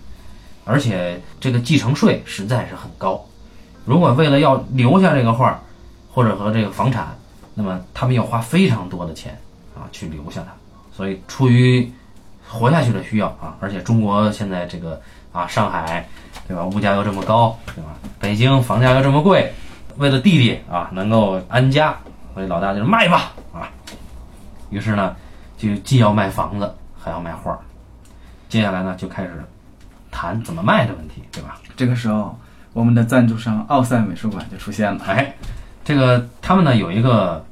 [0.65, 3.23] 而且这个继承税实在是很高，
[3.85, 5.59] 如果为了要留下这个画，
[6.11, 7.07] 或者和这个房产，
[7.53, 9.37] 那么他们要花非常多的钱
[9.75, 10.53] 啊去留下它。
[10.95, 11.91] 所以出于
[12.47, 16.07] 活下去的需要啊，而且中国现在这个啊上海，
[16.47, 16.63] 对吧？
[16.63, 17.89] 物价又这么高，对吧？
[18.19, 19.51] 北京房价又这么贵，
[19.97, 21.97] 为了弟弟啊能够安家，
[22.33, 23.67] 所以老大就卖吧啊。
[24.69, 25.15] 于是呢，
[25.57, 27.59] 就既要卖房子，还要卖画。
[28.47, 29.43] 接下来呢，就开始。
[30.13, 31.59] 谈怎么卖的问题，对吧？
[31.75, 32.37] 这个时候，
[32.71, 35.03] 我们的赞助商奥赛美术馆就出现了。
[35.05, 35.35] 哎，
[35.83, 37.43] 这个他们呢有一个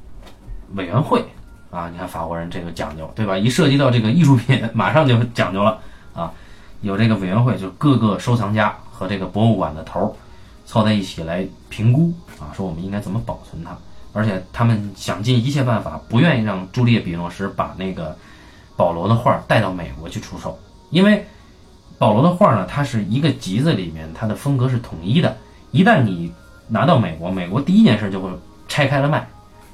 [0.74, 1.22] 委员会
[1.70, 3.36] 啊，你看法国人这个讲究，对吧？
[3.36, 5.78] 一涉及到这个艺术品，马上就讲究了
[6.14, 6.32] 啊。
[6.80, 10.12] 有这个委员会，就各个收藏家和这个博物馆的头儿
[10.64, 13.76] 凑在一起来评估啊，说我们应该怎么保存它，
[14.12, 18.16] 而且他们想尽一切办法，不愿意让朱丽叶·比诺什把那个
[18.76, 20.58] 保罗的画带到美国去出售，
[20.90, 21.24] 因为
[22.02, 25.36] 保罗的画呢，它是一个集子里面，它的风格是统一的，
[25.70, 26.32] 一旦你
[26.66, 28.28] 拿到美国，美国第一件事就会
[28.66, 29.24] 拆开了卖，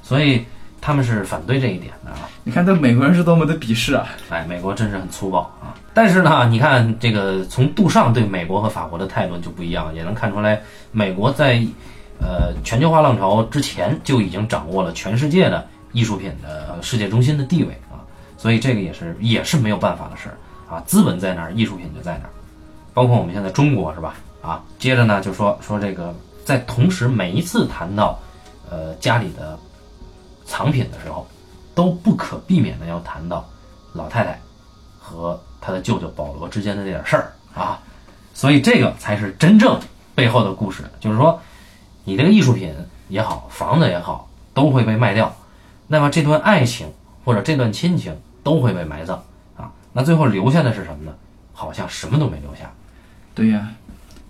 [0.03, 0.45] 所以
[0.79, 2.29] 他们是反对这一点的啊。
[2.43, 4.05] 你看，这美国人是多么的鄙视啊！
[4.29, 5.73] 哎，美国真是很粗暴啊！
[5.91, 10.61] 但是呢，你看这个从杜尚对美国和法国的态度就不一样，也能看出来，
[10.91, 11.59] 美国在
[12.21, 18.05] 呃全球化浪潮之前就已经掌握了全世界的艺术品的世界中心的地位啊，
[18.37, 20.37] 所以这个也是也是没有办法的事儿
[20.69, 22.29] 啊，资本在哪儿，艺术品就在哪儿，
[22.93, 24.15] 包括我们现在中国是吧？
[24.41, 26.13] 啊，接着呢就说说这个，
[26.45, 28.19] 在同时每一次谈到
[28.69, 29.57] 呃家里的
[30.45, 31.27] 藏品的时候。
[31.75, 33.47] 都不可避免的要谈到
[33.93, 34.37] 老太太
[34.99, 37.79] 和他的舅舅保罗之间的这点事儿啊，
[38.33, 39.79] 所以这个才是真正
[40.13, 40.83] 背后的故事。
[40.99, 41.39] 就是说，
[42.03, 42.75] 你这个艺术品
[43.07, 45.33] 也好，房子也好，都会被卖掉，
[45.87, 46.91] 那么这段爱情
[47.23, 49.23] 或者这段亲情都会被埋葬。
[49.99, 51.13] 那最后留下的是什么呢？
[51.51, 52.71] 好像什么都没留下。
[53.35, 53.67] 对呀。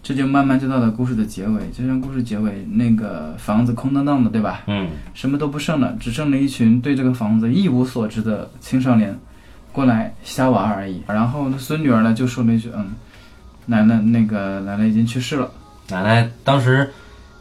[0.01, 4.61] 这就慢慢就到了故事的结尾，就像故事结尾那个房子空荡荡的，对吧？
[4.65, 9.19] 嗯，什么都不剩了，只剩了一群对这个房子一无所知的青少年
[9.73, 11.03] 过来瞎玩而已。
[11.05, 12.93] 然后孙女儿呢就说了一句：“嗯，
[13.65, 15.51] 奶奶那个奶奶已经去世了。”
[15.89, 16.89] 奶奶当时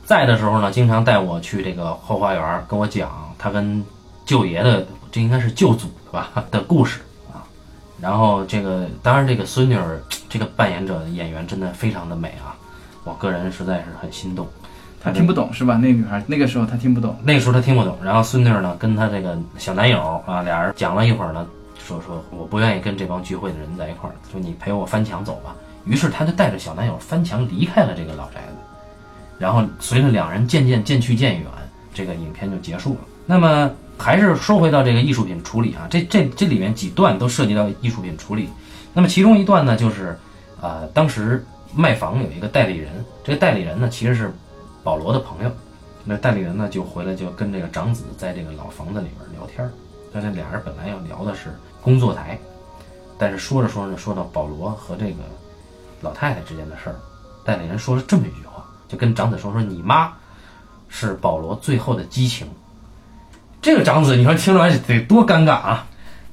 [0.04, 3.82] 在的时候呢，经常带我去这个后花园，跟我讲她跟
[4.26, 7.07] 舅爷的，这应该是舅祖的吧的故事啊。
[8.00, 10.00] 然后这个当然这个孙女儿。
[10.30, 12.52] 这个扮演者演员真的非常的美啊，
[13.02, 14.46] 我个人实在是很心动。
[15.02, 15.78] 她听不懂是吧？
[15.80, 17.96] 那女孩那个时候她听不懂，那个时候她听不懂。
[18.04, 21.46] 然后孙女呢跟她这个小男友啊俩人讲了一会儿呢，
[21.82, 25.56] 说说我不愿意跟这帮聚会的人在一块儿，说你陪我翻墙走吧。
[25.86, 28.56] 于是她就带着小男友翻墙离开了这个老宅子。
[29.38, 31.46] 然后随着两人渐渐渐去渐远，
[31.94, 33.00] 这个影片就结束了。
[33.24, 38.48] 那么还是说回到这个艺术品处理啊，这这这里面几段都涉及到艺术品处理。
[38.94, 40.18] 那么其中一段呢，就是，
[40.60, 44.32] 呃，当时卖房有一个代理人，这个代理人呢其实是
[44.82, 45.50] 保罗的朋友，
[46.04, 49.70] 那代理人呢就回来就跟这个长子在这个老房子里边聊天儿，
[50.12, 52.38] 但是俩人本来要聊的是工作台，
[53.18, 55.18] 但是说着说着说到保罗和这个
[56.00, 56.96] 老太太之间的事儿，
[57.44, 60.12] 代理人说了这么一句话，就跟长子说说你妈
[60.88, 62.48] 是保罗最后的激情，
[63.60, 65.86] 这个长子你说听着得多尴尬啊！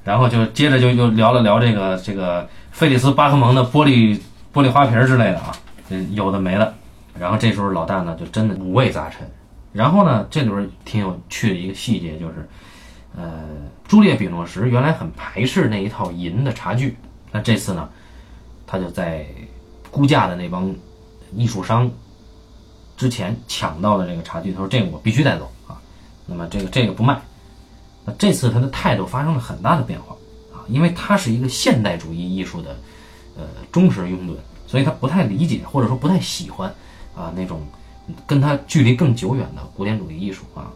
[0.04, 4.18] 然后就接着就又聊了聊这个这个费利斯巴赫蒙的玻璃
[4.54, 5.52] 玻璃花瓶之类的啊，
[5.88, 6.74] 嗯，有的没的。
[7.18, 9.28] 然后这时候老大呢就真的五味杂陈。
[9.72, 12.48] 然后呢，这里边挺有趣的一个细节就是，
[13.14, 13.42] 呃，
[13.86, 16.96] 朱列比诺什原来很排斥那一套银的茶具，
[17.30, 17.88] 那这次呢，
[18.66, 19.26] 他就在
[19.90, 20.74] 估价的那帮
[21.34, 21.90] 艺术商
[22.96, 25.50] 之前抢到了这个茶具，他说这个我必须带走，
[26.26, 27.18] 那么这个这个不卖。
[28.04, 30.14] 那这次他的态度发生了很大的变化
[30.52, 32.76] 啊，因为他是一个现代主义艺术的
[33.36, 34.36] 呃忠实拥趸，
[34.66, 36.72] 所以他不太理解或者说不太喜欢
[37.16, 37.60] 啊那种
[38.26, 40.70] 跟他距离更久远的古典主义艺术啊，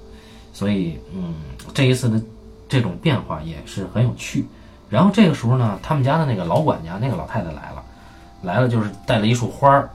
[0.52, 1.34] 所以嗯
[1.72, 2.20] 这一次的
[2.68, 4.44] 这种变化也是很有趣。
[4.88, 7.84] 然后这个时候呢，他们家的那个老管家那个老太太来了，
[8.42, 9.88] 来了就是带了一束花儿，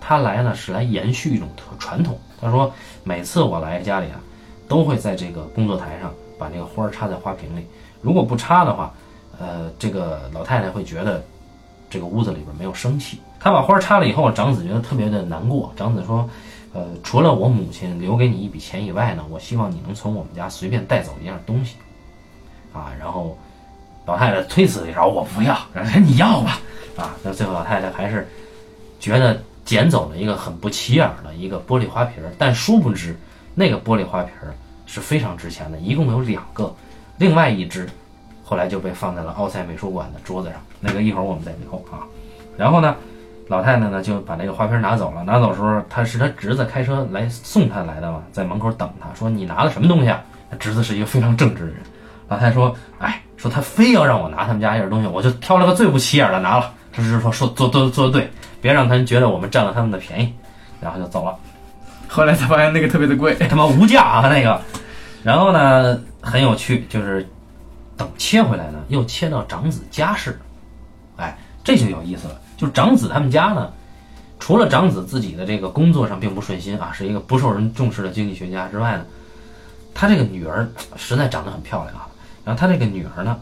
[0.00, 1.48] 她来呢是来延续一种
[1.80, 2.16] 传统。
[2.40, 4.20] 她说每次我来家里啊，
[4.68, 6.12] 都会在这个工作台上。
[6.38, 7.64] 把那个花插在花瓶里，
[8.02, 8.92] 如果不插的话，
[9.38, 11.24] 呃，这个老太太会觉得
[11.88, 13.18] 这个屋子里边没有生气。
[13.40, 15.72] 她把花插了以后，长子觉得特别的难过。
[15.76, 16.28] 长子说
[16.74, 21.76] ：“呃，除了我母亲留给你一笔钱以外呢，我希望你能从我们家随便带走一样东西。”
[22.74, 23.34] 啊，然后
[24.04, 26.60] 老太太推辞一声：“我不要。”然后你要吧。
[26.98, 28.28] 啊，那最后老太太还是
[29.00, 33.16] 觉得捡走了一个很不起眼的一个玻璃花瓶，但殊不知
[33.56, 34.54] 那个玻璃花瓶儿。
[34.88, 36.72] 是非常值钱的，一共有两个，
[37.18, 37.88] 另外一只
[38.44, 40.58] 后来就被放在了奥赛美术馆的桌子上。
[40.78, 42.06] 那个一会儿我们再聊啊。
[42.56, 42.94] 然后呢，
[43.48, 45.24] 老太太呢就把那个花瓶拿走了。
[45.24, 50.22] 拿走时候，他是他侄子开车来送他来的嘛，在门口等他，说你拿了什么东西啊？
[50.52, 51.78] 他侄子是一个非常正直的人。
[52.28, 56.72] 老太太说，哎，说他非要让我拿他们家一点东西，我就挑了个最不起眼的拿了。
[56.92, 60.32] 这是说说做做做的对，别让他们觉得我们占了他们的便宜，
[60.80, 61.36] 然后就走了。
[62.08, 64.60] 后来才发现那个特别的贵，他妈无价啊那个。
[65.22, 67.28] 然后呢，很有趣，就是
[67.96, 70.38] 等切回来呢，又切到长子家世，
[71.16, 72.40] 哎，这就有意思了。
[72.56, 73.70] 就长子他们家呢，
[74.38, 79.04] 除了长子自己的这个工作上并不顺心啊，是一个不受人重视的经济学家之外呢，
[79.94, 82.06] 他这个女儿实在长得很漂亮啊。
[82.44, 83.38] 然后他这个女儿呢，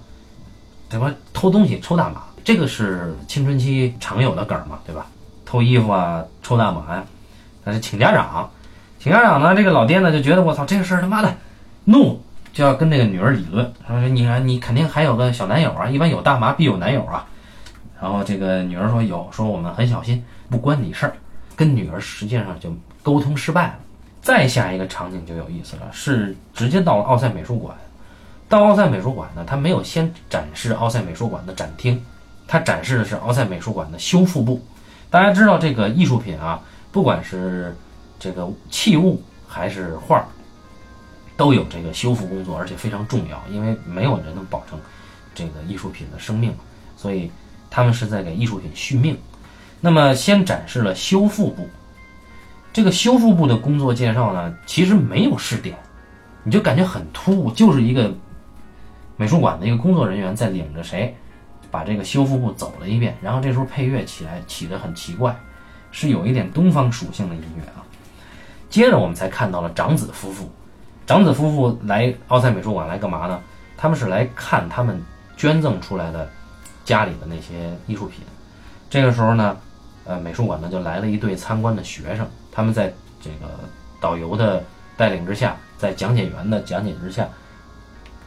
[0.89, 5.07] 这不偷东西抽大麻，这个是青春期常有的梗嘛，对吧？
[5.45, 7.05] 偷衣服啊，抽大麻呀。
[7.65, 8.51] 但是请家长。
[8.99, 11.35] 请家长呢，这个老爹呢就觉得我操这个事儿他妈的
[11.85, 12.21] 怒，
[12.53, 17.27] 就要跟这个女儿理论，他说你看你肯定还有个小男友啊，一般有大麻必有男友啊。
[18.01, 21.15] 然后这个女儿说有，说我们很小心，不关你事儿。
[21.57, 23.75] 跟女儿实际上就沟通失败了。
[24.21, 27.77] 再下一个场景就有意思了，是直接到了奥赛美术馆。
[28.49, 32.03] 到奥赛美术馆呢，他没有先展示奥赛美术馆的展厅，
[32.49, 34.61] 他展示的是奥赛美术馆的修复部。
[35.11, 36.61] 大家知道这个艺术品啊，
[36.95, 37.75] 不管是
[38.21, 40.25] 这个器物还是画儿，
[41.37, 44.79] 都有这个修复工作，而且非常重要，因为没有人能保证
[45.35, 46.55] 这个艺术品的生命，
[46.97, 47.33] 所以
[47.69, 49.19] 他们是在给艺术品续命。
[49.81, 51.69] 那么先展示了修复部。
[52.73, 55.77] 这个修复部的工作介绍呢，其实没有试点，
[56.45, 58.15] 你就感觉很突兀，就是一个
[59.17, 61.13] 美术馆的一个工作人员在领着谁，
[61.73, 65.37] 把这个修复部走了一遍，然后这时候配乐起来起得很奇怪，
[65.95, 67.87] 是有一点东方属性的音乐啊。
[68.69, 70.51] 接着我们才看到了长子夫妇，
[71.07, 73.41] 长子夫妇来奥赛美术馆来干嘛呢？
[73.77, 75.01] 他们是来看他们
[75.37, 76.29] 捐赠出来的
[76.85, 78.25] 家里的那些艺术品。
[78.91, 79.57] 这个时候呢，
[80.05, 82.27] 呃，美术馆呢就来了一对参观的学生。
[82.51, 83.47] 他们在这个
[84.01, 84.61] 导游的
[84.97, 87.29] 带领之下，在讲解员的讲解之下，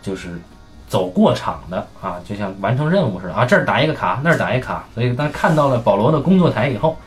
[0.01, 0.39] 就是
[0.87, 4.85] 走过场的啊，就像完成任务似的啊，这儿打一个卡，那儿打一卡。
[4.93, 6.97] 所以当看到了保罗的工作台以后，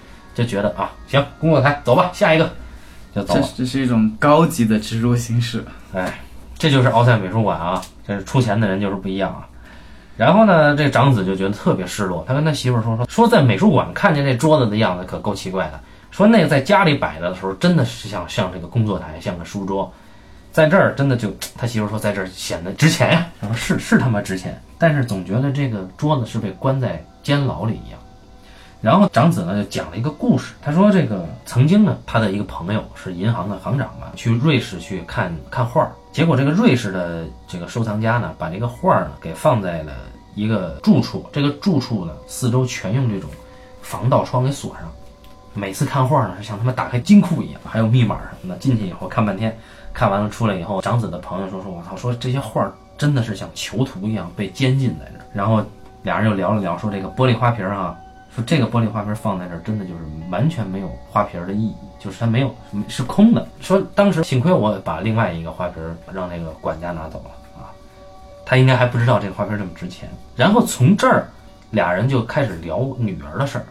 [0.41, 2.51] 就觉得啊，行，工作台走吧，下一个
[3.15, 5.63] 就走这这是一种高级的植入形式。
[5.93, 6.19] 哎，
[6.57, 9.47] 这就是奥赛美术馆啊，这是出钱的人就是不一样啊。
[10.17, 15.79] 然后呢，这长子就觉得特别失落，他跟他媳妇儿说说说，在美术馆看见这桌子的样子可够奇怪的。
[16.11, 19.93] 说那个在家里摆的时候，真的是像像这个工作台，像个书桌，
[20.51, 23.27] 在这儿真的就他媳妇说，在这儿显得值钱呀。
[23.41, 28.00] 他说是是他妈值钱，但是总觉得这个桌子是被关在监牢里一样。
[28.81, 39.93] 然后长子呢就讲了一个故事，他说这个曾经呢，他的一个朋友是银行的行长嘛，去瑞士去看看画儿，结果这个瑞士的这个收藏家呢，把这个画儿呢给放在了
[40.35, 43.29] 一个住处，这个住处呢四周全用这种
[43.83, 44.91] 防盗窗给锁上。
[45.53, 48.59] 每次看画呢，是像他妈打开金库一样，还有密码什么的。
[48.61, 49.55] 进去以后看半天，
[49.93, 55.61] 看完了出来以后，长子的朋友说：“说我操，说这些画儿真的是像囚徒一样被监禁在这儿。”然后
[56.05, 57.97] 俩人又聊了聊，说这个玻璃花瓶啊，
[58.35, 62.55] 说这个玻璃花瓶放在这儿，真的就是完全没有花瓶的意义，就是它没有
[62.89, 63.47] 是空的。
[63.61, 67.75] 说当时幸亏我把另外一个花瓶让那个管家拿走了啊，
[68.47, 70.09] 他应该还不知道这个花瓶这么值钱。
[70.37, 71.27] 然后从这儿，
[71.71, 73.65] 俩人就开始聊女儿的事儿。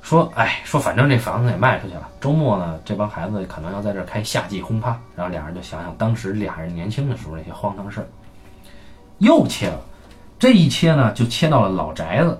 [0.00, 2.08] 说，哎，说反正这房子也卖出去了。
[2.20, 4.98] 周末呢，这帮孩子可能要在这儿开夏季轰趴。
[5.14, 8.06] 然后俩人就想想当时俩人年轻的时候那些荒唐事儿。
[9.18, 9.78] 又切了，
[10.40, 12.36] 这一切呢，就切到了老宅子。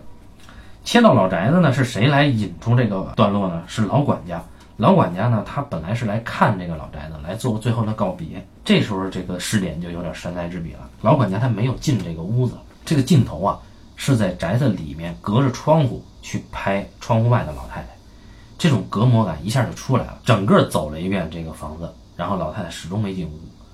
[0.85, 3.62] 切到老宅子呢，是谁来引出这个段落呢？
[3.66, 4.42] 是老管家。
[4.77, 8.47] 老管家呢，他本来是来看这个老宅子，来做最后的告别。
[8.64, 10.88] 这时候这个试点就有点神来之笔了。
[11.01, 13.59] 老管家他没有进这个屋子，这个镜头啊
[13.97, 16.03] 是在宅子里面隔着窗户。
[16.25, 17.88] 去拍窗户外的老太太，
[18.57, 20.21] 这种隔膜感一下就出来了。
[20.25, 23.33] 整个走了一遍这个房子，然后老太太始终没进屋。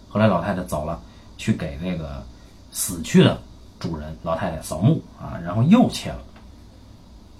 [0.09, 0.99] 后来老太太走了，
[1.37, 2.25] 去给那个
[2.71, 3.38] 死去的
[3.79, 6.21] 主人老太太扫墓啊，然后又切了。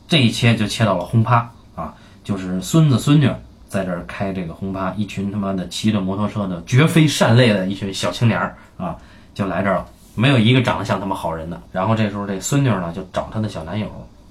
[0.09, 1.94] 这一切就切到了轰趴啊，
[2.25, 3.31] 就是孙子孙女
[3.68, 8.97] 在这儿开这个轰趴，一群他妈的骑着摩托车的绝非善类的一群小青年儿啊，
[9.35, 11.62] 就来这儿了，没有一个长得像他们好人的。
[11.71, 13.87] 然后这时候这孙女呢就找她的小男友。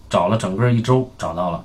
[0.09, 1.61] 找了整个一周，找到了，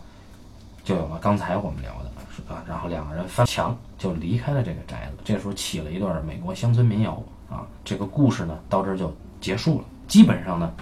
[0.83, 2.61] 就有了刚才我们聊的，啊？
[2.69, 5.19] 然后两个人翻墙就离开了这个宅子。
[5.25, 9.85] 这时候起了一段美国乡村民谣啊，这个故事呢到这儿就结束了。
[10.09, 10.73] 基本上呢，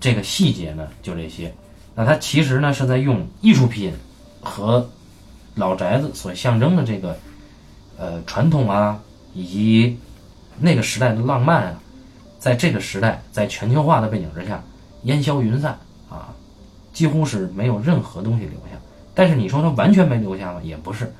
[0.00, 1.54] 这个细节呢就这些。
[1.94, 3.92] 那它其实呢是在用艺术品
[4.40, 4.88] 和
[5.54, 7.16] 老宅子所象征的这个
[7.98, 9.00] 呃传统啊，
[9.34, 9.98] 以及
[10.58, 11.74] 那个时代的浪漫啊，
[12.38, 14.62] 在这个时代在全球化的背景之下
[15.02, 15.78] 烟消云散
[16.08, 16.34] 啊。
[16.92, 18.76] 几乎是没有任何东西留下，
[19.14, 20.60] 但是你说他完全没留下吗？
[20.62, 21.10] 也不是。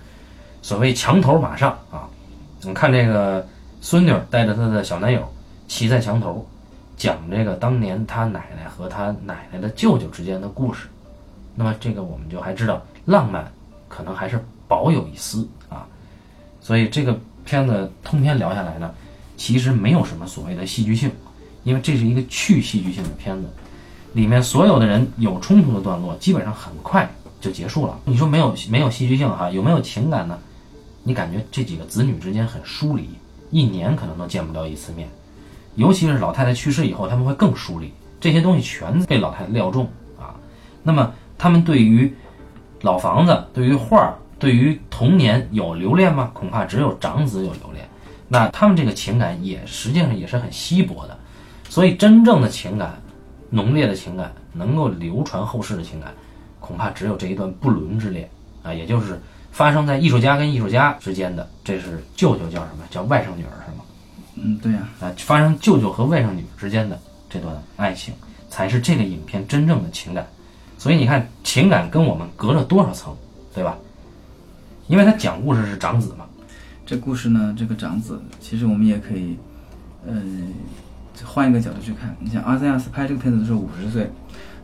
[0.60, 2.06] 所谓墙头马上啊，
[2.60, 3.46] 你看这个
[3.80, 5.26] 孙女带着她的小男友
[5.68, 6.46] 骑在墙头，
[6.96, 10.88] 讲这个当年他奶奶和他奶奶的舅舅之间的故事。
[11.54, 13.50] 那么这个我们就还知道浪漫
[13.88, 15.86] 可能还是保有一丝啊。
[16.60, 18.94] 所以这个片子通篇聊下来呢，
[19.36, 21.10] 其实没有什么所谓的戏剧性，
[21.64, 23.48] 因为这是一个去戏剧性的片子。
[24.12, 27.98] 里面所有的人有冲突的段落，基本上很快就结束了。
[28.04, 29.50] 你说没有没有戏剧性哈？
[29.50, 30.38] 有没有情感呢？
[31.02, 33.08] 你感觉这几个子女之间很疏离，
[33.50, 35.08] 一年可能都见不到一次面。
[35.74, 37.92] 尤其是老太太去世以后，他们会更疏离。
[38.20, 39.84] 这些东西全被老太太料中
[40.18, 40.34] 啊。
[40.82, 42.12] 那么他们对于
[42.80, 46.30] 老房子、对于画儿、对于童年有留恋吗？
[46.32, 47.88] 恐怕只有长子有留恋。
[48.28, 51.18] 那他们这个情感也实际上也是很稀薄的，
[51.68, 53.00] 所以真正的情感、
[53.50, 56.14] 浓烈的情感能够流传后世的情感，
[56.58, 58.28] 恐怕只有这一段不伦之恋
[58.62, 59.20] 啊，也就是
[59.50, 61.48] 发生在艺术家跟艺术家之间的。
[61.62, 62.84] 这是舅舅叫什么？
[62.90, 63.61] 叫外甥女儿？
[64.42, 66.98] 嗯，对呀、啊，发生舅舅和外甥女之间的
[67.30, 68.12] 这段爱情，
[68.50, 70.26] 才是这个影片真正的情感。
[70.78, 73.16] 所以你看，情感跟我们隔了多少层，
[73.54, 73.76] 对吧？
[74.88, 76.26] 因为他讲故事是长子嘛，
[76.84, 79.36] 这故事呢，这个长子，其实我们也可以，
[80.04, 80.20] 呃，
[81.24, 82.14] 换一个角度去看。
[82.18, 84.10] 你想阿塞亚斯拍这个片子的时候五十岁，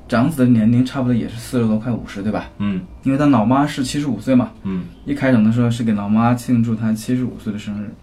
[0.09, 2.51] 长子的年龄差不多也是四十多，快五十，对吧？
[2.59, 7.95] 嗯因为他老妈是七十五岁嘛，嗯，一开场的时候是给老妈庆祝她七十五岁的生日。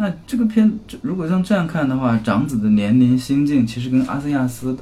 [0.00, 4.76] 那这个片，这如果像这样看的话，长子的年龄心境其实跟阿森亚斯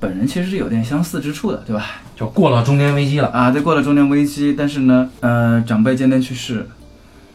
[0.00, 2.02] 本人其实是有点相似之处的，对吧？
[2.16, 3.28] 就过了中年危机了。
[3.28, 6.66] 啊，对，过了中年危机，但是呢，呃，长辈渐渐去世，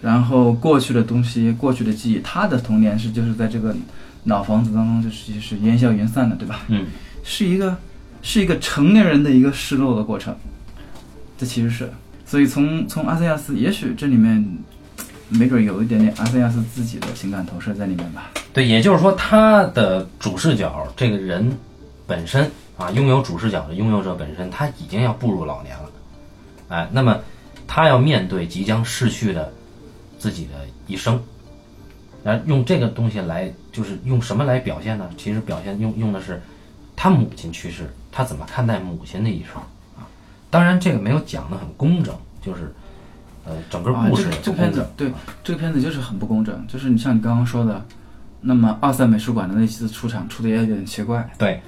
[0.01, 3.73] 然后过去的东西、过去的记忆，他的童年是就是在这个
[4.25, 6.59] 老房子当中，就是就是烟消云散的，对吧？
[6.67, 6.85] 嗯，
[7.23, 7.77] 是一个
[8.21, 10.35] 是一个成年人的一个失落的过程，
[11.37, 11.89] 这其实是，
[12.25, 14.45] 所以从从阿森亚斯，也许这里面
[15.29, 18.31] 没准有一点点阿塞亚斯自己的情感投射在里面吧。
[18.53, 21.57] 对，也就是说，他的主视角这个人
[22.05, 25.91] 本身啊，拥有主视角的拥有者本身，他已经要步入老年了，
[26.69, 27.19] 哎，那么
[27.67, 29.51] 他要面对即将逝去的
[30.17, 30.53] 自己的
[30.87, 31.21] 一生，
[32.23, 35.09] 然后用这个东西来，就是用什么来表现呢？
[35.17, 36.41] 其实表现用用的是
[36.95, 39.55] 他母亲去世，他怎么看待母亲的一生
[39.97, 40.07] 啊？
[40.49, 42.73] 当然，这个没有讲得很工整，就是
[43.47, 47.83] 呃，整个啊，故事这个这个片子，对这个片子就是很不工整，就是你像你刚刚说的，
[48.41, 51.29] 那么奥赛美术馆的那次出场出的也有点奇怪。
[51.37, 51.61] 对，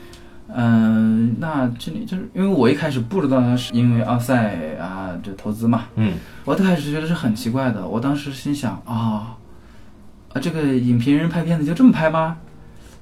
[0.53, 7.87] 嗯、那这里就是因为我一开始不知道他是因为奥赛啊这投资嘛，嗯，我一开始觉得是很奇怪的。
[7.87, 9.37] 我当时心想啊，
[10.33, 12.37] 啊这个影评人拍片子就这么拍吗？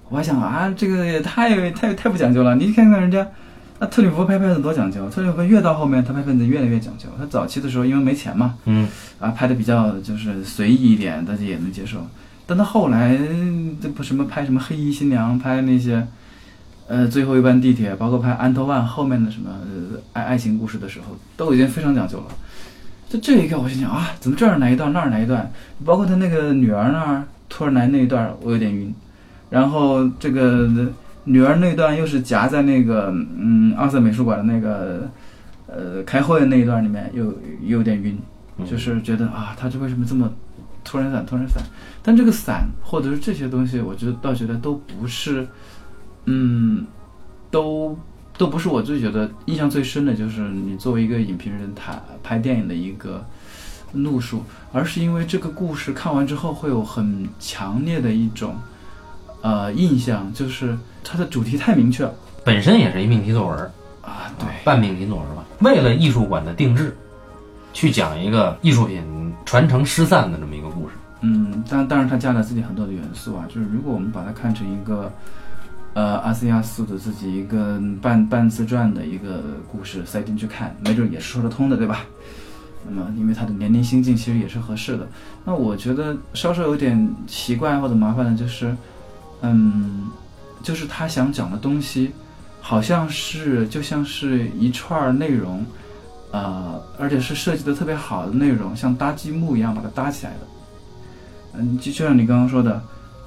[0.10, 2.56] 我还想啊，这个也太太太不讲究了。
[2.56, 3.28] 你看看人家，
[3.80, 5.10] 那特里弗拍片子多讲究。
[5.10, 7.08] 特里弗越到后面，他拍片子越来越讲究。
[7.18, 8.88] 他早期的时候因为没钱嘛，嗯，
[9.20, 12.00] 啊拍的比较就是随意一点，大家也能接受。
[12.46, 13.18] 但他后来
[13.82, 16.08] 这不什么拍什么黑衣新娘，拍那些，
[16.88, 22.26] 呃最后一班地铁，包括拍安托万后面的什么呃爱爱情故事的时候，都已经非常讲究了。
[23.10, 25.52] 就这一个，我心想啊，怎么这儿来一段，那儿来一段，
[25.86, 28.94] 包括他那个女儿那儿突然来那一段，我有点晕。
[29.50, 30.70] 然后这个
[31.28, 35.10] 女儿那段又是夹在那个嗯奥赛美术馆的那个
[35.68, 37.26] 呃开会的那一段里面，又
[37.62, 38.18] 又有点晕，
[38.66, 40.34] 就是觉得啊，他这为什么这么
[40.86, 41.62] 突然散突然散？
[42.02, 45.46] 但这个散或者是这些东西，我觉得倒觉得都不是，
[46.24, 46.86] 嗯，
[47.52, 48.00] 都
[48.38, 53.26] 都不是我最觉得印象最深的，就是你作为一个影评人，他拍电影的一个
[53.92, 58.56] 路数，而是因为这个故事看完之后会有很强烈的一种
[59.42, 62.14] 呃印象，就是它的主题太明确了
[62.44, 63.60] 本身也是一命题作文。
[64.02, 64.48] 啊，对。
[64.64, 65.44] 半命题作文吧。
[65.60, 66.96] 为了艺术馆的定制，
[67.74, 69.04] 去讲一个艺术品
[69.46, 70.96] 传承失散的这么一个故事。
[71.22, 73.46] 嗯，当当然，它加了自己很多的元素啊。
[73.48, 75.12] 就是如果我们把它看成一个，
[75.94, 82.06] 呃，阿斯亚斯的自己一个半半自传的一个故事塞进去看，没准也是说得通的，对吧？
[82.88, 85.08] 那么，因为他的年龄心境其实也是合适的。
[85.44, 88.74] 那我觉得稍稍有点奇怪或者麻烦的就是，
[89.42, 90.08] 嗯，
[90.64, 92.12] 就是他想讲的东西，
[92.62, 95.66] 好像是就像是一串内容，
[96.32, 100.40] 呃，而且是设计的特别好的内容，像搭积木一样把它搭起来的。
[101.54, 102.82] 嗯，就就像你刚刚说的，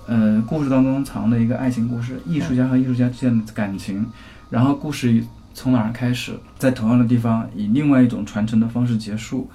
[0.06, 4.06] 呃，故事当中藏的一个爱情故事，艺术家和艺术家之间的感情，
[4.50, 5.22] 然后故事
[5.54, 9.50] 从哪儿开始，在同样的地方以另外一种传承的方式结束，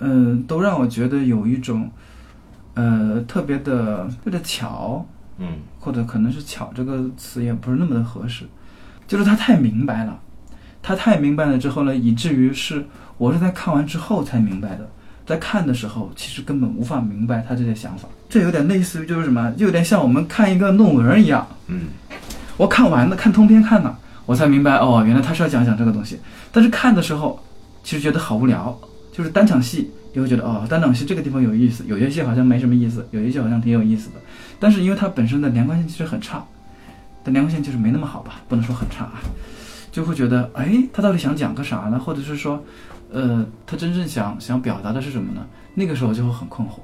[0.00, 1.90] 嗯、都让我觉得有一种，
[2.74, 5.06] 呃，特别的特别的巧，
[5.38, 5.46] 嗯。
[5.80, 8.44] 或者可能是“巧”这个词也不是那么的合适，
[9.06, 10.18] 就是他太明白了，
[10.82, 12.84] 他太明白了之后呢，以至于是
[13.18, 14.90] 我是在看完之后才明白的，
[15.26, 21.88] 在看的时候其实根本无法明白他这些想法，这有点类似于就是什么，就有点像我们看一个论文一样，嗯。
[22.56, 26.20] 我看完了，看通篇看了，我才明白哦，原来他是要讲讲这个东西。
[26.52, 27.42] 但是看的时候，
[27.82, 28.78] 其实觉得好无聊，
[29.12, 34.16] 就是单场戏，就会觉得哦，单场戏这个地方有意思，有些戏好像没什么意思，有些戏好像挺有意思的。
[34.60, 36.44] 但是因为它本身的连贯性其实很差，
[37.24, 39.20] 但连贯性就是没那么好吧，不能说很差啊，
[39.90, 41.98] 就会觉得哎，他到底想讲个啥呢？
[41.98, 42.62] 或者是说，
[43.12, 45.44] 呃，他真正想想表达的是什么呢？
[45.74, 46.74] 那个时候就会很困惑。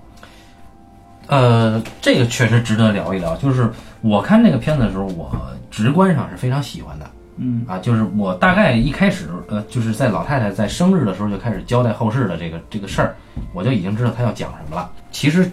[1.29, 3.37] 呃，这个确实值得聊一聊。
[3.37, 3.71] 就是
[4.01, 5.31] 我看这个片子的时候，我
[5.71, 7.10] 直观上是非常喜欢的
[7.43, 13.17] 嗯啊，就是我大概一开始呃，就是在老太太在生日的时候就开始交代后事的这个这个事儿，
[13.55, 14.91] 我就已经知道她要讲什么了。
[15.11, 15.51] 其实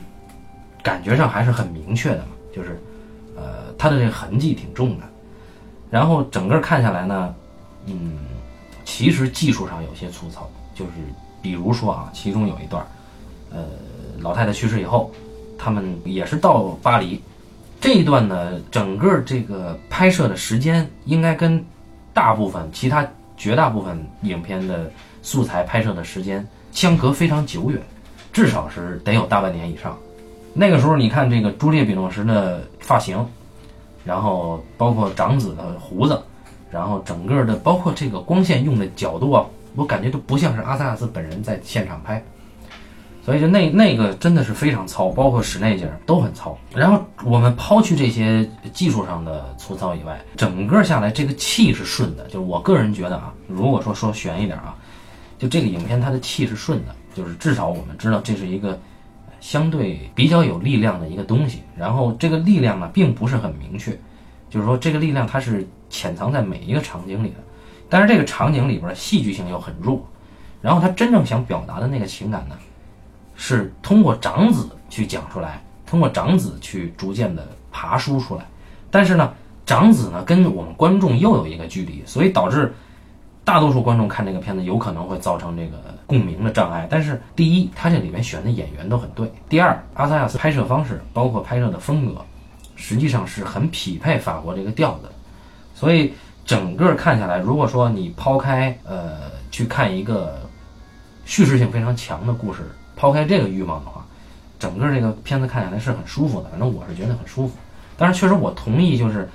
[0.83, 2.77] 感觉上还是很明确的嘛，就是
[3.37, 5.05] 呃，她的这个痕迹挺重的。
[5.89, 7.33] 然后整个看下来呢，
[7.85, 8.17] 嗯，
[8.83, 10.91] 其实技术上有些粗糙，就是
[11.41, 12.85] 比如说啊，其中有一段，
[13.49, 13.63] 呃，
[14.19, 15.09] 老太太去世以后，
[15.57, 17.21] 他们也是到巴黎。
[17.79, 21.63] 这一段呢，整个这个拍摄的时间应该跟
[22.17, 23.07] 大部分其他
[23.37, 24.89] 绝大部分影片的
[25.21, 27.79] 素材拍摄的时间相隔非常久远，
[28.33, 29.95] 至少是得有大半年以上。
[30.51, 33.23] 那个时候，你看这个朱丽·比诺什的发型，
[34.03, 36.19] 然后包括长子的胡子，
[36.71, 39.45] 然后整个的包括这个光线用的角度啊，
[39.75, 42.23] 我感觉都不像是阿萨亚斯本人在现场拍。
[43.27, 46.57] 所以就那那个真的是非常糙，包括室内景都很糙。
[46.73, 52.23] 然后我们抛去这些技术上的粗糙以外，整个下来这个气是顺的。
[52.27, 54.73] 就是我个人觉得啊，如果说说悬一点啊，
[55.37, 58.79] 就这个影片它的气是顺的，就是至少我们知道这是一个
[59.41, 61.63] 相对比较有力量的一个东西。
[61.75, 63.91] 然后这个力量呢，并不是很明确，
[64.49, 67.43] 就是说这个力量它是潜藏在每一个场景里的，
[67.89, 70.01] 但是这个场景里边戏剧性又很弱。
[70.61, 72.55] 然后他真正想表达的那个情感呢？
[73.37, 78.43] 是通过长子去讲出来，通过长子去逐渐的爬梳出来，
[78.89, 79.31] 但是呢，
[79.63, 82.73] 长子呢跟我们观众又有一个距离，所以导致
[83.45, 85.77] 大多数观众看这个片子有可能会造成这个
[86.07, 86.87] 共鸣的障碍。
[86.89, 92.25] 但是第一，他这里面选的演员都很对；第二，阿萨亚斯拍摄方式包括拍摄的风格，
[92.75, 95.09] 实际上是很匹配法国这个调子。
[95.75, 96.11] 所以
[96.43, 100.39] 整个看下来，如果说你抛开呃去看一个
[101.23, 102.61] 叙事性非常强的故事。
[102.97, 104.05] 抛开这个欲望的话，
[104.59, 107.55] 整个这个片子看下来是很舒服的，反正我是觉得很舒服。
[107.95, 109.29] 但是确实我同意，就是，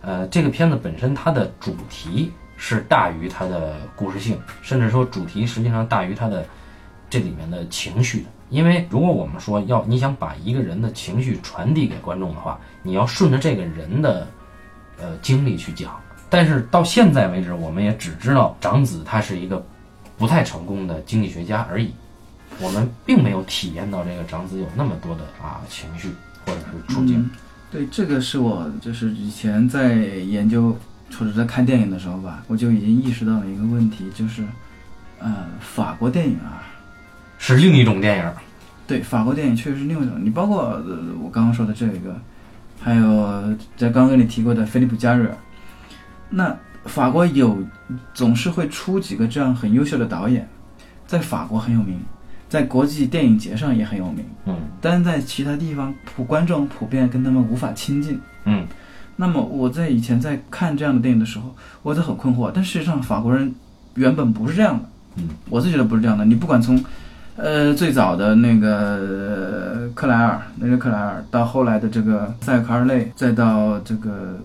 [0.00, 6.44] 呃，这个片子本身它的主题是大于它的故事性，甚至说主题实际上大于它的
[7.08, 8.26] 这里面的情绪的。
[8.50, 14.26] 因为如果我们说要你想把一个人的情绪传递给观众的话，你要顺着这个人的
[15.00, 15.98] 呃经历去讲。
[16.28, 19.64] 但是到现在为止，我们也只知道长子他是一个
[20.18, 21.94] 不太成功的经济学家而已。
[22.60, 26.10] 我们并没有体验到这个长子有那么多的啊情绪
[26.46, 27.28] 或者是处境。
[27.70, 30.76] 对，这个是我就是以前在研究
[31.18, 34.44] 或者在看电影的时候吧，我就已经意识到了一个问题，就是，
[35.18, 36.62] 呃，法国电影啊，
[37.38, 38.32] 是另一种电影。
[38.86, 40.20] 对，法国电影确实是另一种。
[40.22, 42.20] 你包括呃我刚刚说的这个，
[42.80, 45.36] 还有在刚刚跟你提过的菲利普加瑞尔，
[46.28, 47.56] 那法国有
[48.12, 50.46] 总是会出几个这样很优秀的导演，
[51.06, 51.98] 在法国很有名。
[52.52, 58.66] 在国际电影节上也很有名，嗯，但是在其他地方普观众普遍跟他们无法亲近，嗯。
[59.16, 62.50] 那么我在以前在看这样的电影的时候，我都很困惑。
[62.54, 63.54] 但事实上，法国人
[63.94, 64.84] 原本不是这样的，
[65.16, 66.26] 嗯，我是觉得不是这样的。
[66.26, 66.78] 你不管从，
[67.36, 74.38] 呃，最早的那个克莱尔，那个克莱尔，到后来的这个塞尔卡尔内，再到这个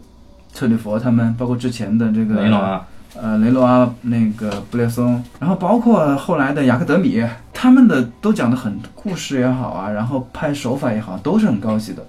[0.53, 2.81] 特里佛他们，包括之前的这个雷诺阿。
[3.19, 12.05] 呃，雷诺阿那个布列松，然后包括后来的雅克德米，他们的都讲的很故事也好啊，然后拍手法也好，都是很高级的。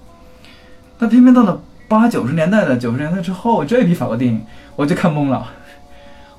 [0.99, 4.39] 但偏偏到了八九十年代的九十年代之后，这批法国电影
[4.75, 5.47] 我就看懵了，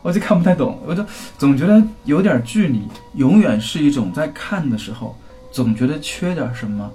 [0.03, 1.05] 我就看不太懂，我就
[1.37, 5.17] 总觉得有点距离，永远是一种在看的时候
[5.51, 6.89] 总觉得缺点什么，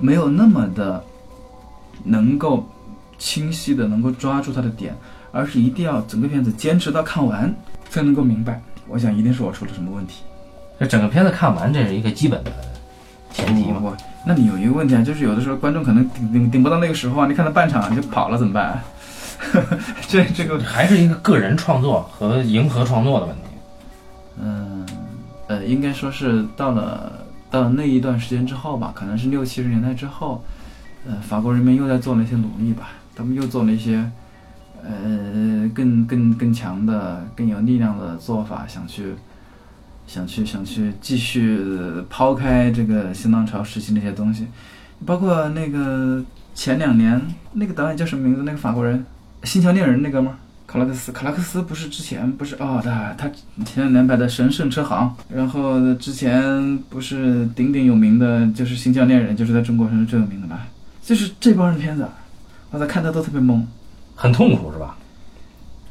[0.00, 1.02] 没有那么的
[2.04, 2.68] 能够
[3.18, 4.94] 清晰的能够抓住它的点。
[5.36, 7.54] 而是一定要整个片子坚持到看完
[7.90, 8.58] 才能够明白。
[8.88, 10.22] 我想一定是我出了什么问题。
[10.80, 12.50] 这整个片子看完，这是一个基本的
[13.32, 13.94] 前提嘛？
[14.24, 18.80] 那你有一个问题啊，就是有的时候观众可能顶顶顶不到那个时候啊，你看到半场就跑了怎么办？
[20.08, 23.42] 这这个还是一个个人创作和迎合创作的问题。
[24.40, 24.86] 嗯，
[25.48, 27.12] 呃，应该说是到了
[27.50, 30.42] 到了那一段时间之后吧，可能是六七十年代之后，
[31.06, 34.10] 呃，法国人民又在做了一些努力吧，他们又做了一些。
[34.82, 39.14] 呃，更更更强的、更有力量的做法，想去，
[40.06, 41.60] 想去，想去继续
[42.08, 44.46] 抛开这个新浪潮时期那些东西，
[45.04, 46.24] 包括那个
[46.54, 47.20] 前两年
[47.52, 48.42] 那个导演叫什么名字？
[48.42, 49.04] 那个法国人，
[49.48, 50.38] 《星球猎人》那个吗？
[50.66, 53.28] 卡拉克斯，卡拉克斯不是之前不是哦，他他
[53.64, 60.66] 前两年拍的《神圣车行》，然后之前不是鼎鼎有名的，就是《星球猎人》，就是在中国是最有名的吧？
[61.00, 62.04] 就是这帮人片子，
[62.72, 63.62] 我在看的都特别懵。
[64.16, 64.96] 很痛苦是吧？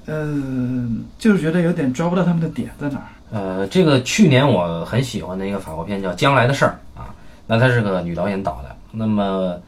[0.08, 3.06] 呃，就是觉得有点抓不到他们的点在哪儿。
[3.32, 7.14] 呃，这个去年我很喜欢的一个法国片叫《将来的事儿》啊，
[7.48, 8.76] 那它是个女导演导的。
[8.92, 9.60] 那么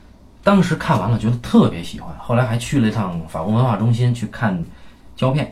[0.43, 4.63] 当时看完了觉得特别喜欢，后来还去了一趟法国文化中心去看
[5.15, 5.51] 胶片。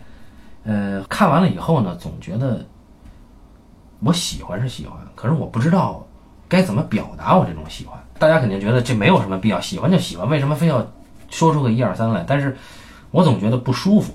[0.63, 2.65] 呃，看完了以后呢，总觉得
[4.01, 6.05] 我喜欢是喜欢，可是我不知道
[6.47, 7.99] 该怎么表达我这种喜欢。
[8.19, 10.85] 大家肯定觉得这没有什么必要，喜欢就喜欢，为什么非要
[11.29, 12.23] 说出个一二三来？
[12.27, 12.55] 但是
[13.15, 14.13] 我总觉得不舒服，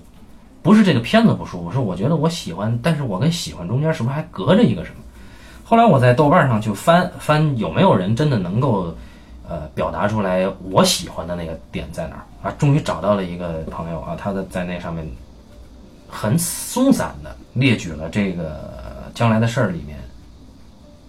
[0.61, 4.96] 不是这个片子不舒服，是我觉得我喜欢，但是我跟喜欢中间是不是还隔着一个什么？
[5.64, 8.94] 后来我在豆瓣上去翻翻有没有人真的能够
[9.48, 12.55] 呃表达出来我喜欢的那个点在哪儿啊？
[12.59, 15.09] 终于找到了一个朋友啊，他的在那上面
[16.07, 18.70] 很松散的列举了这个
[19.14, 19.98] 将来的事儿里面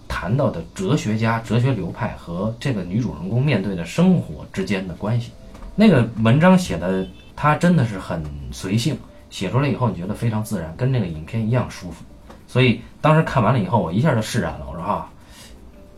[0.08, 5.30] 谈到的哲学家、哲学流派和这个女主人公面对的生活之间的关系。
[5.74, 8.96] 那个文章写的他真的是很随性，
[9.30, 12.04] 写出来以后你觉得非常自然，跟那个影片一样舒服。
[12.46, 14.66] 所以当时看完了以后，我一下就释然了。
[14.68, 15.08] 我说啊，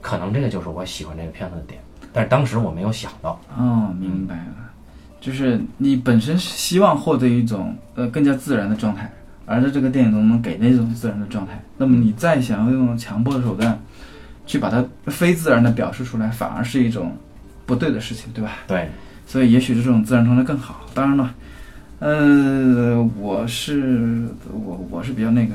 [0.01, 1.81] 可能这个就是我喜欢这个片子的点，
[2.13, 3.41] 但是当时我没有想到。
[3.57, 4.55] 哦，明白了，
[5.21, 9.11] 就是你本身是希望获得一种呃更加自然的状态，
[9.47, 13.77] 而在这个电影中能给那种自然的状态，那么你再想要用强迫的手段
[14.47, 17.17] 去把它非自然的表示出来，反而是一种
[17.67, 18.53] 不对的事情，对吧？
[18.69, 18.89] 对，
[19.27, 20.83] 所以也许这种自然状态更好。
[20.95, 21.35] 当然了，
[21.99, 25.55] 呃，我是我我是比较那个，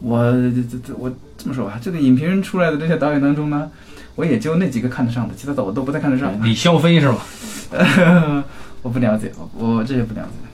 [0.00, 3.70] 我这这我这么说吧，这个影评人出来的这些导演当中呢，
[4.14, 6.32] 我也就那几个看得上的，其他的我都不太看得上。
[6.44, 7.18] 李霄飞是吧？
[8.82, 10.48] 我不了解，我我这些不了解。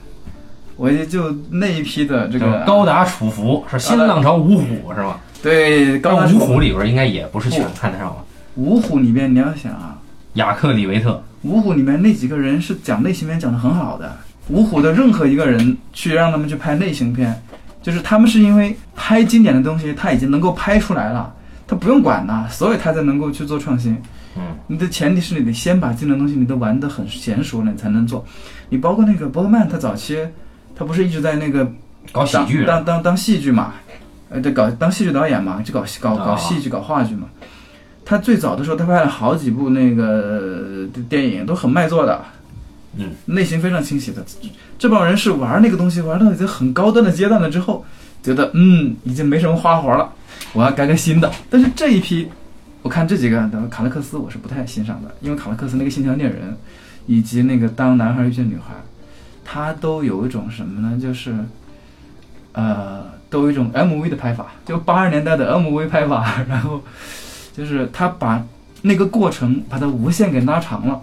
[0.75, 5.19] 我也就那一批的这个高达楚服是新浪潮五虎是吧？
[5.43, 8.23] 对高达五虎里边应该也不是全看得上吧？
[8.55, 9.97] 五虎里边你要想啊，
[10.33, 14.15] 雅克里维特，五虎里面那几个人是讲类型片讲的很好的。
[14.49, 17.39] 五虎的任何一个人去让他们去拍类型片，
[17.81, 21.33] 就是他们是因为拍经典的东西他已经能够拍出来了，
[21.67, 23.95] 他不用管了，所以他才能够去做创新。
[24.35, 28.25] 嗯，你的前提是你得先把经典的东西你都玩得很娴熟了，你才能做。
[28.69, 30.17] 你包括那个伯格曼，他早期
[30.75, 31.71] 他不是一直在那个
[32.11, 33.73] 搞喜剧，当当当戏剧嘛，
[34.29, 37.27] 呃，对，搞当戏剧导演嘛，就搞搞搞戏剧、搞话剧嘛。
[38.09, 42.25] 他最早的时候，他拍了好几部那个呃电影，都很卖座的，
[42.97, 44.25] 嗯，内心非常清晰的。
[44.79, 47.85] 这帮人是玩那个东西玩到已经很高端的阶段了之后，
[48.23, 50.11] 觉得嗯，已经没什么花活了，
[50.53, 51.31] 我要改个新的。
[51.51, 52.27] 但是这一批，
[52.81, 56.51] 我看这几个卡勒克斯我是不太欣赏的，因为卡勒克斯那个《信条恋人》，
[57.05, 58.73] 以及那个《当男孩遇见女孩》，
[59.45, 60.99] 他都有一种什么呢？
[60.99, 61.35] 就是，
[62.53, 66.81] 呃，都有一种 MV 的拍法，就八十年代的 MV 拍法，然后
[67.59, 68.41] 就是他把
[68.81, 71.01] 那个过程把它无限给拉长了，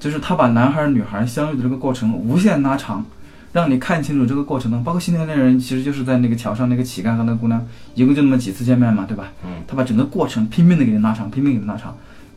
[0.00, 3.04] 就是他把男孩女孩相遇的这个过程无限拉长，
[3.52, 4.80] 让你看清楚这个过程呢。
[4.82, 7.62] 包括《新天恋人》，其实就是在那个桥上那个乞丐和那个姑娘
[7.94, 9.30] 一共就那么几次见面嘛，对吧？
[9.44, 11.94] 嗯，他把整个过程拼命的给你拉长，拼命给你拉长。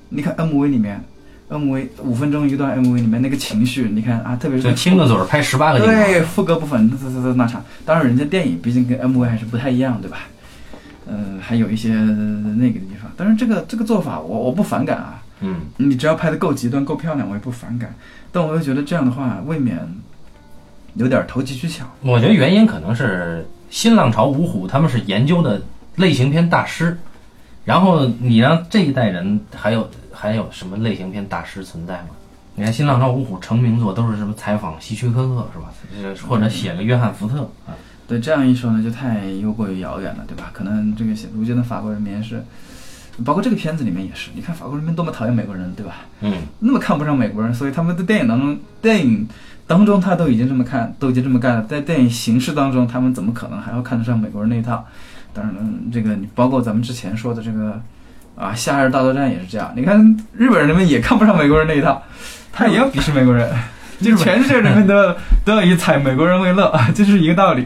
[0.10, 1.02] 你看 MV 里面
[1.50, 7.64] ，MV 五分钟一段 MV 里面那个情绪，你看啊，特别是就亲个嘴儿拍十八个对副歌部分，这这这拉长。
[7.86, 10.18] 当然，人家电影毕竟跟 MV 还是不太一样，对吧？
[11.08, 13.12] 呃，还有一些那个地方。
[13.16, 15.22] 但是这个这个做法，我我不反感啊。
[15.42, 17.94] 嗯，你只要拍的够极端、够漂亮，我也不反感。
[18.32, 19.80] 但我又觉得这样的话，未免
[20.96, 21.86] 有点投机取巧。
[22.02, 25.62] 我觉得原因可能是新浪潮五虎他们是研究的
[25.96, 26.98] 类型片大师，
[27.66, 32.10] 然后你让这一代人还有还有什么类型片大师存在吗？
[32.56, 36.16] 你看新浪潮五虎成名作都是什么采访希区柯克是吧？
[36.26, 37.76] 或者写个约翰福特啊？
[38.08, 40.52] 对，这样一说呢，就太又过于遥远了，对吧？
[40.54, 42.44] 可能这个如今的法国人民是，
[43.24, 45.96] 包括这个片子里面也是，你看法国人民多么讨厌美国人，对吧？
[46.22, 49.28] 嗯，那么看不上美国人，所以他们的电影当中，电影
[49.66, 54.86] 当中他都已经这么看，都已经这么干了，在电影形式当中，他们怎么可能还要看得上美国人那一套？
[55.34, 57.82] 当然了，这个你包括咱们之前说的这个
[58.36, 59.74] 啊，夏日大作战也是这样。
[59.76, 60.00] 你看
[60.34, 62.04] 日本人们也看不上美国人那一套，
[62.54, 63.52] 他也要鄙视美国人。
[64.02, 65.16] 就全世界人民都要
[65.46, 67.64] 都要以踩美国人为乐， 这是一个道理。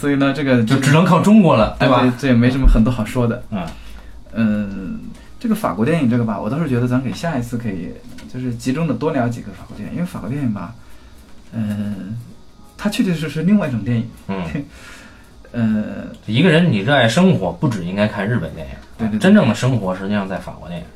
[0.00, 2.00] 所以呢，这个就只能靠中国了，对吧？
[2.02, 3.42] 哎这也没什么很多好说的。
[3.50, 3.70] 啊，
[4.32, 5.00] 嗯，
[5.38, 7.92] 这个法国电影这个吧，我倒是觉得咱给下一次可以
[8.32, 10.74] 就是集中的多聊几个法国电影，因为法国电影吧，
[11.52, 12.16] 嗯，
[12.76, 14.08] 它确确实实另外一种电影。
[14.28, 14.42] 嗯，
[15.52, 20.86] 呃，一个人你热爱生活，不只应该看日本电影，对对对真正的生活实际上在法国电影。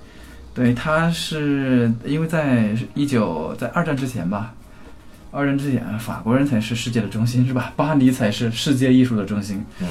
[0.55, 4.53] 对，他是因为在一九在二战之前吧，
[5.33, 7.73] 二人之眼法国人才是世界的中心，是吧？
[7.75, 9.65] 巴黎才是世界艺术的中心。
[9.81, 9.89] 嗯，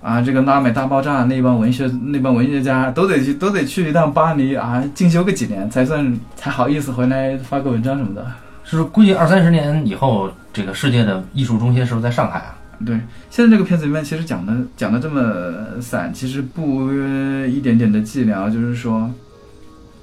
[0.00, 8.24] 啊，这个拉美大爆炸那帮文学那帮文学家都得去都得去一趟巴黎啊，进修个几年才算才好意思回来发个文章什么的。
[8.62, 12.56] 是说估计二三十年以后，这个世界的艺术中心是不是在上海啊？
[12.84, 12.98] 对，
[13.30, 19.10] 现在这个片子里面其实讲的讲的这么散，其实不呃一点点的寂寥，就是说，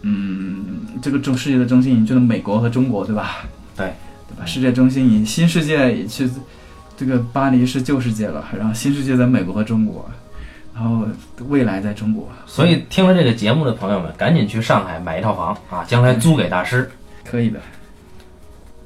[0.03, 0.63] 嗯，
[1.01, 3.45] 这个中世界的中心就是美国和中国，对吧？
[3.75, 3.93] 对，
[4.45, 6.29] 世界中心以新世界以去
[6.97, 10.09] 这个巴黎是旧世界了，然后新世界在美国和中国，
[10.73, 11.05] 然后
[11.47, 12.27] 未来在中国。
[12.45, 16.89] 所以听了这个节目的朋友们，赶紧去上海买一套房啊，将来租给大师。
[17.23, 17.59] 可以的。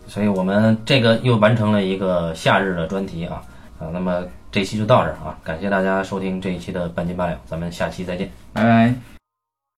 [0.08, 3.42] 所以我们这个又完成了一个夏日的专题啊
[3.80, 8.30] 啊，那么这期就到这儿啊，感谢大家收听这一期的半斤八两，咱们下期再见。
[8.54, 9.15] 拜拜。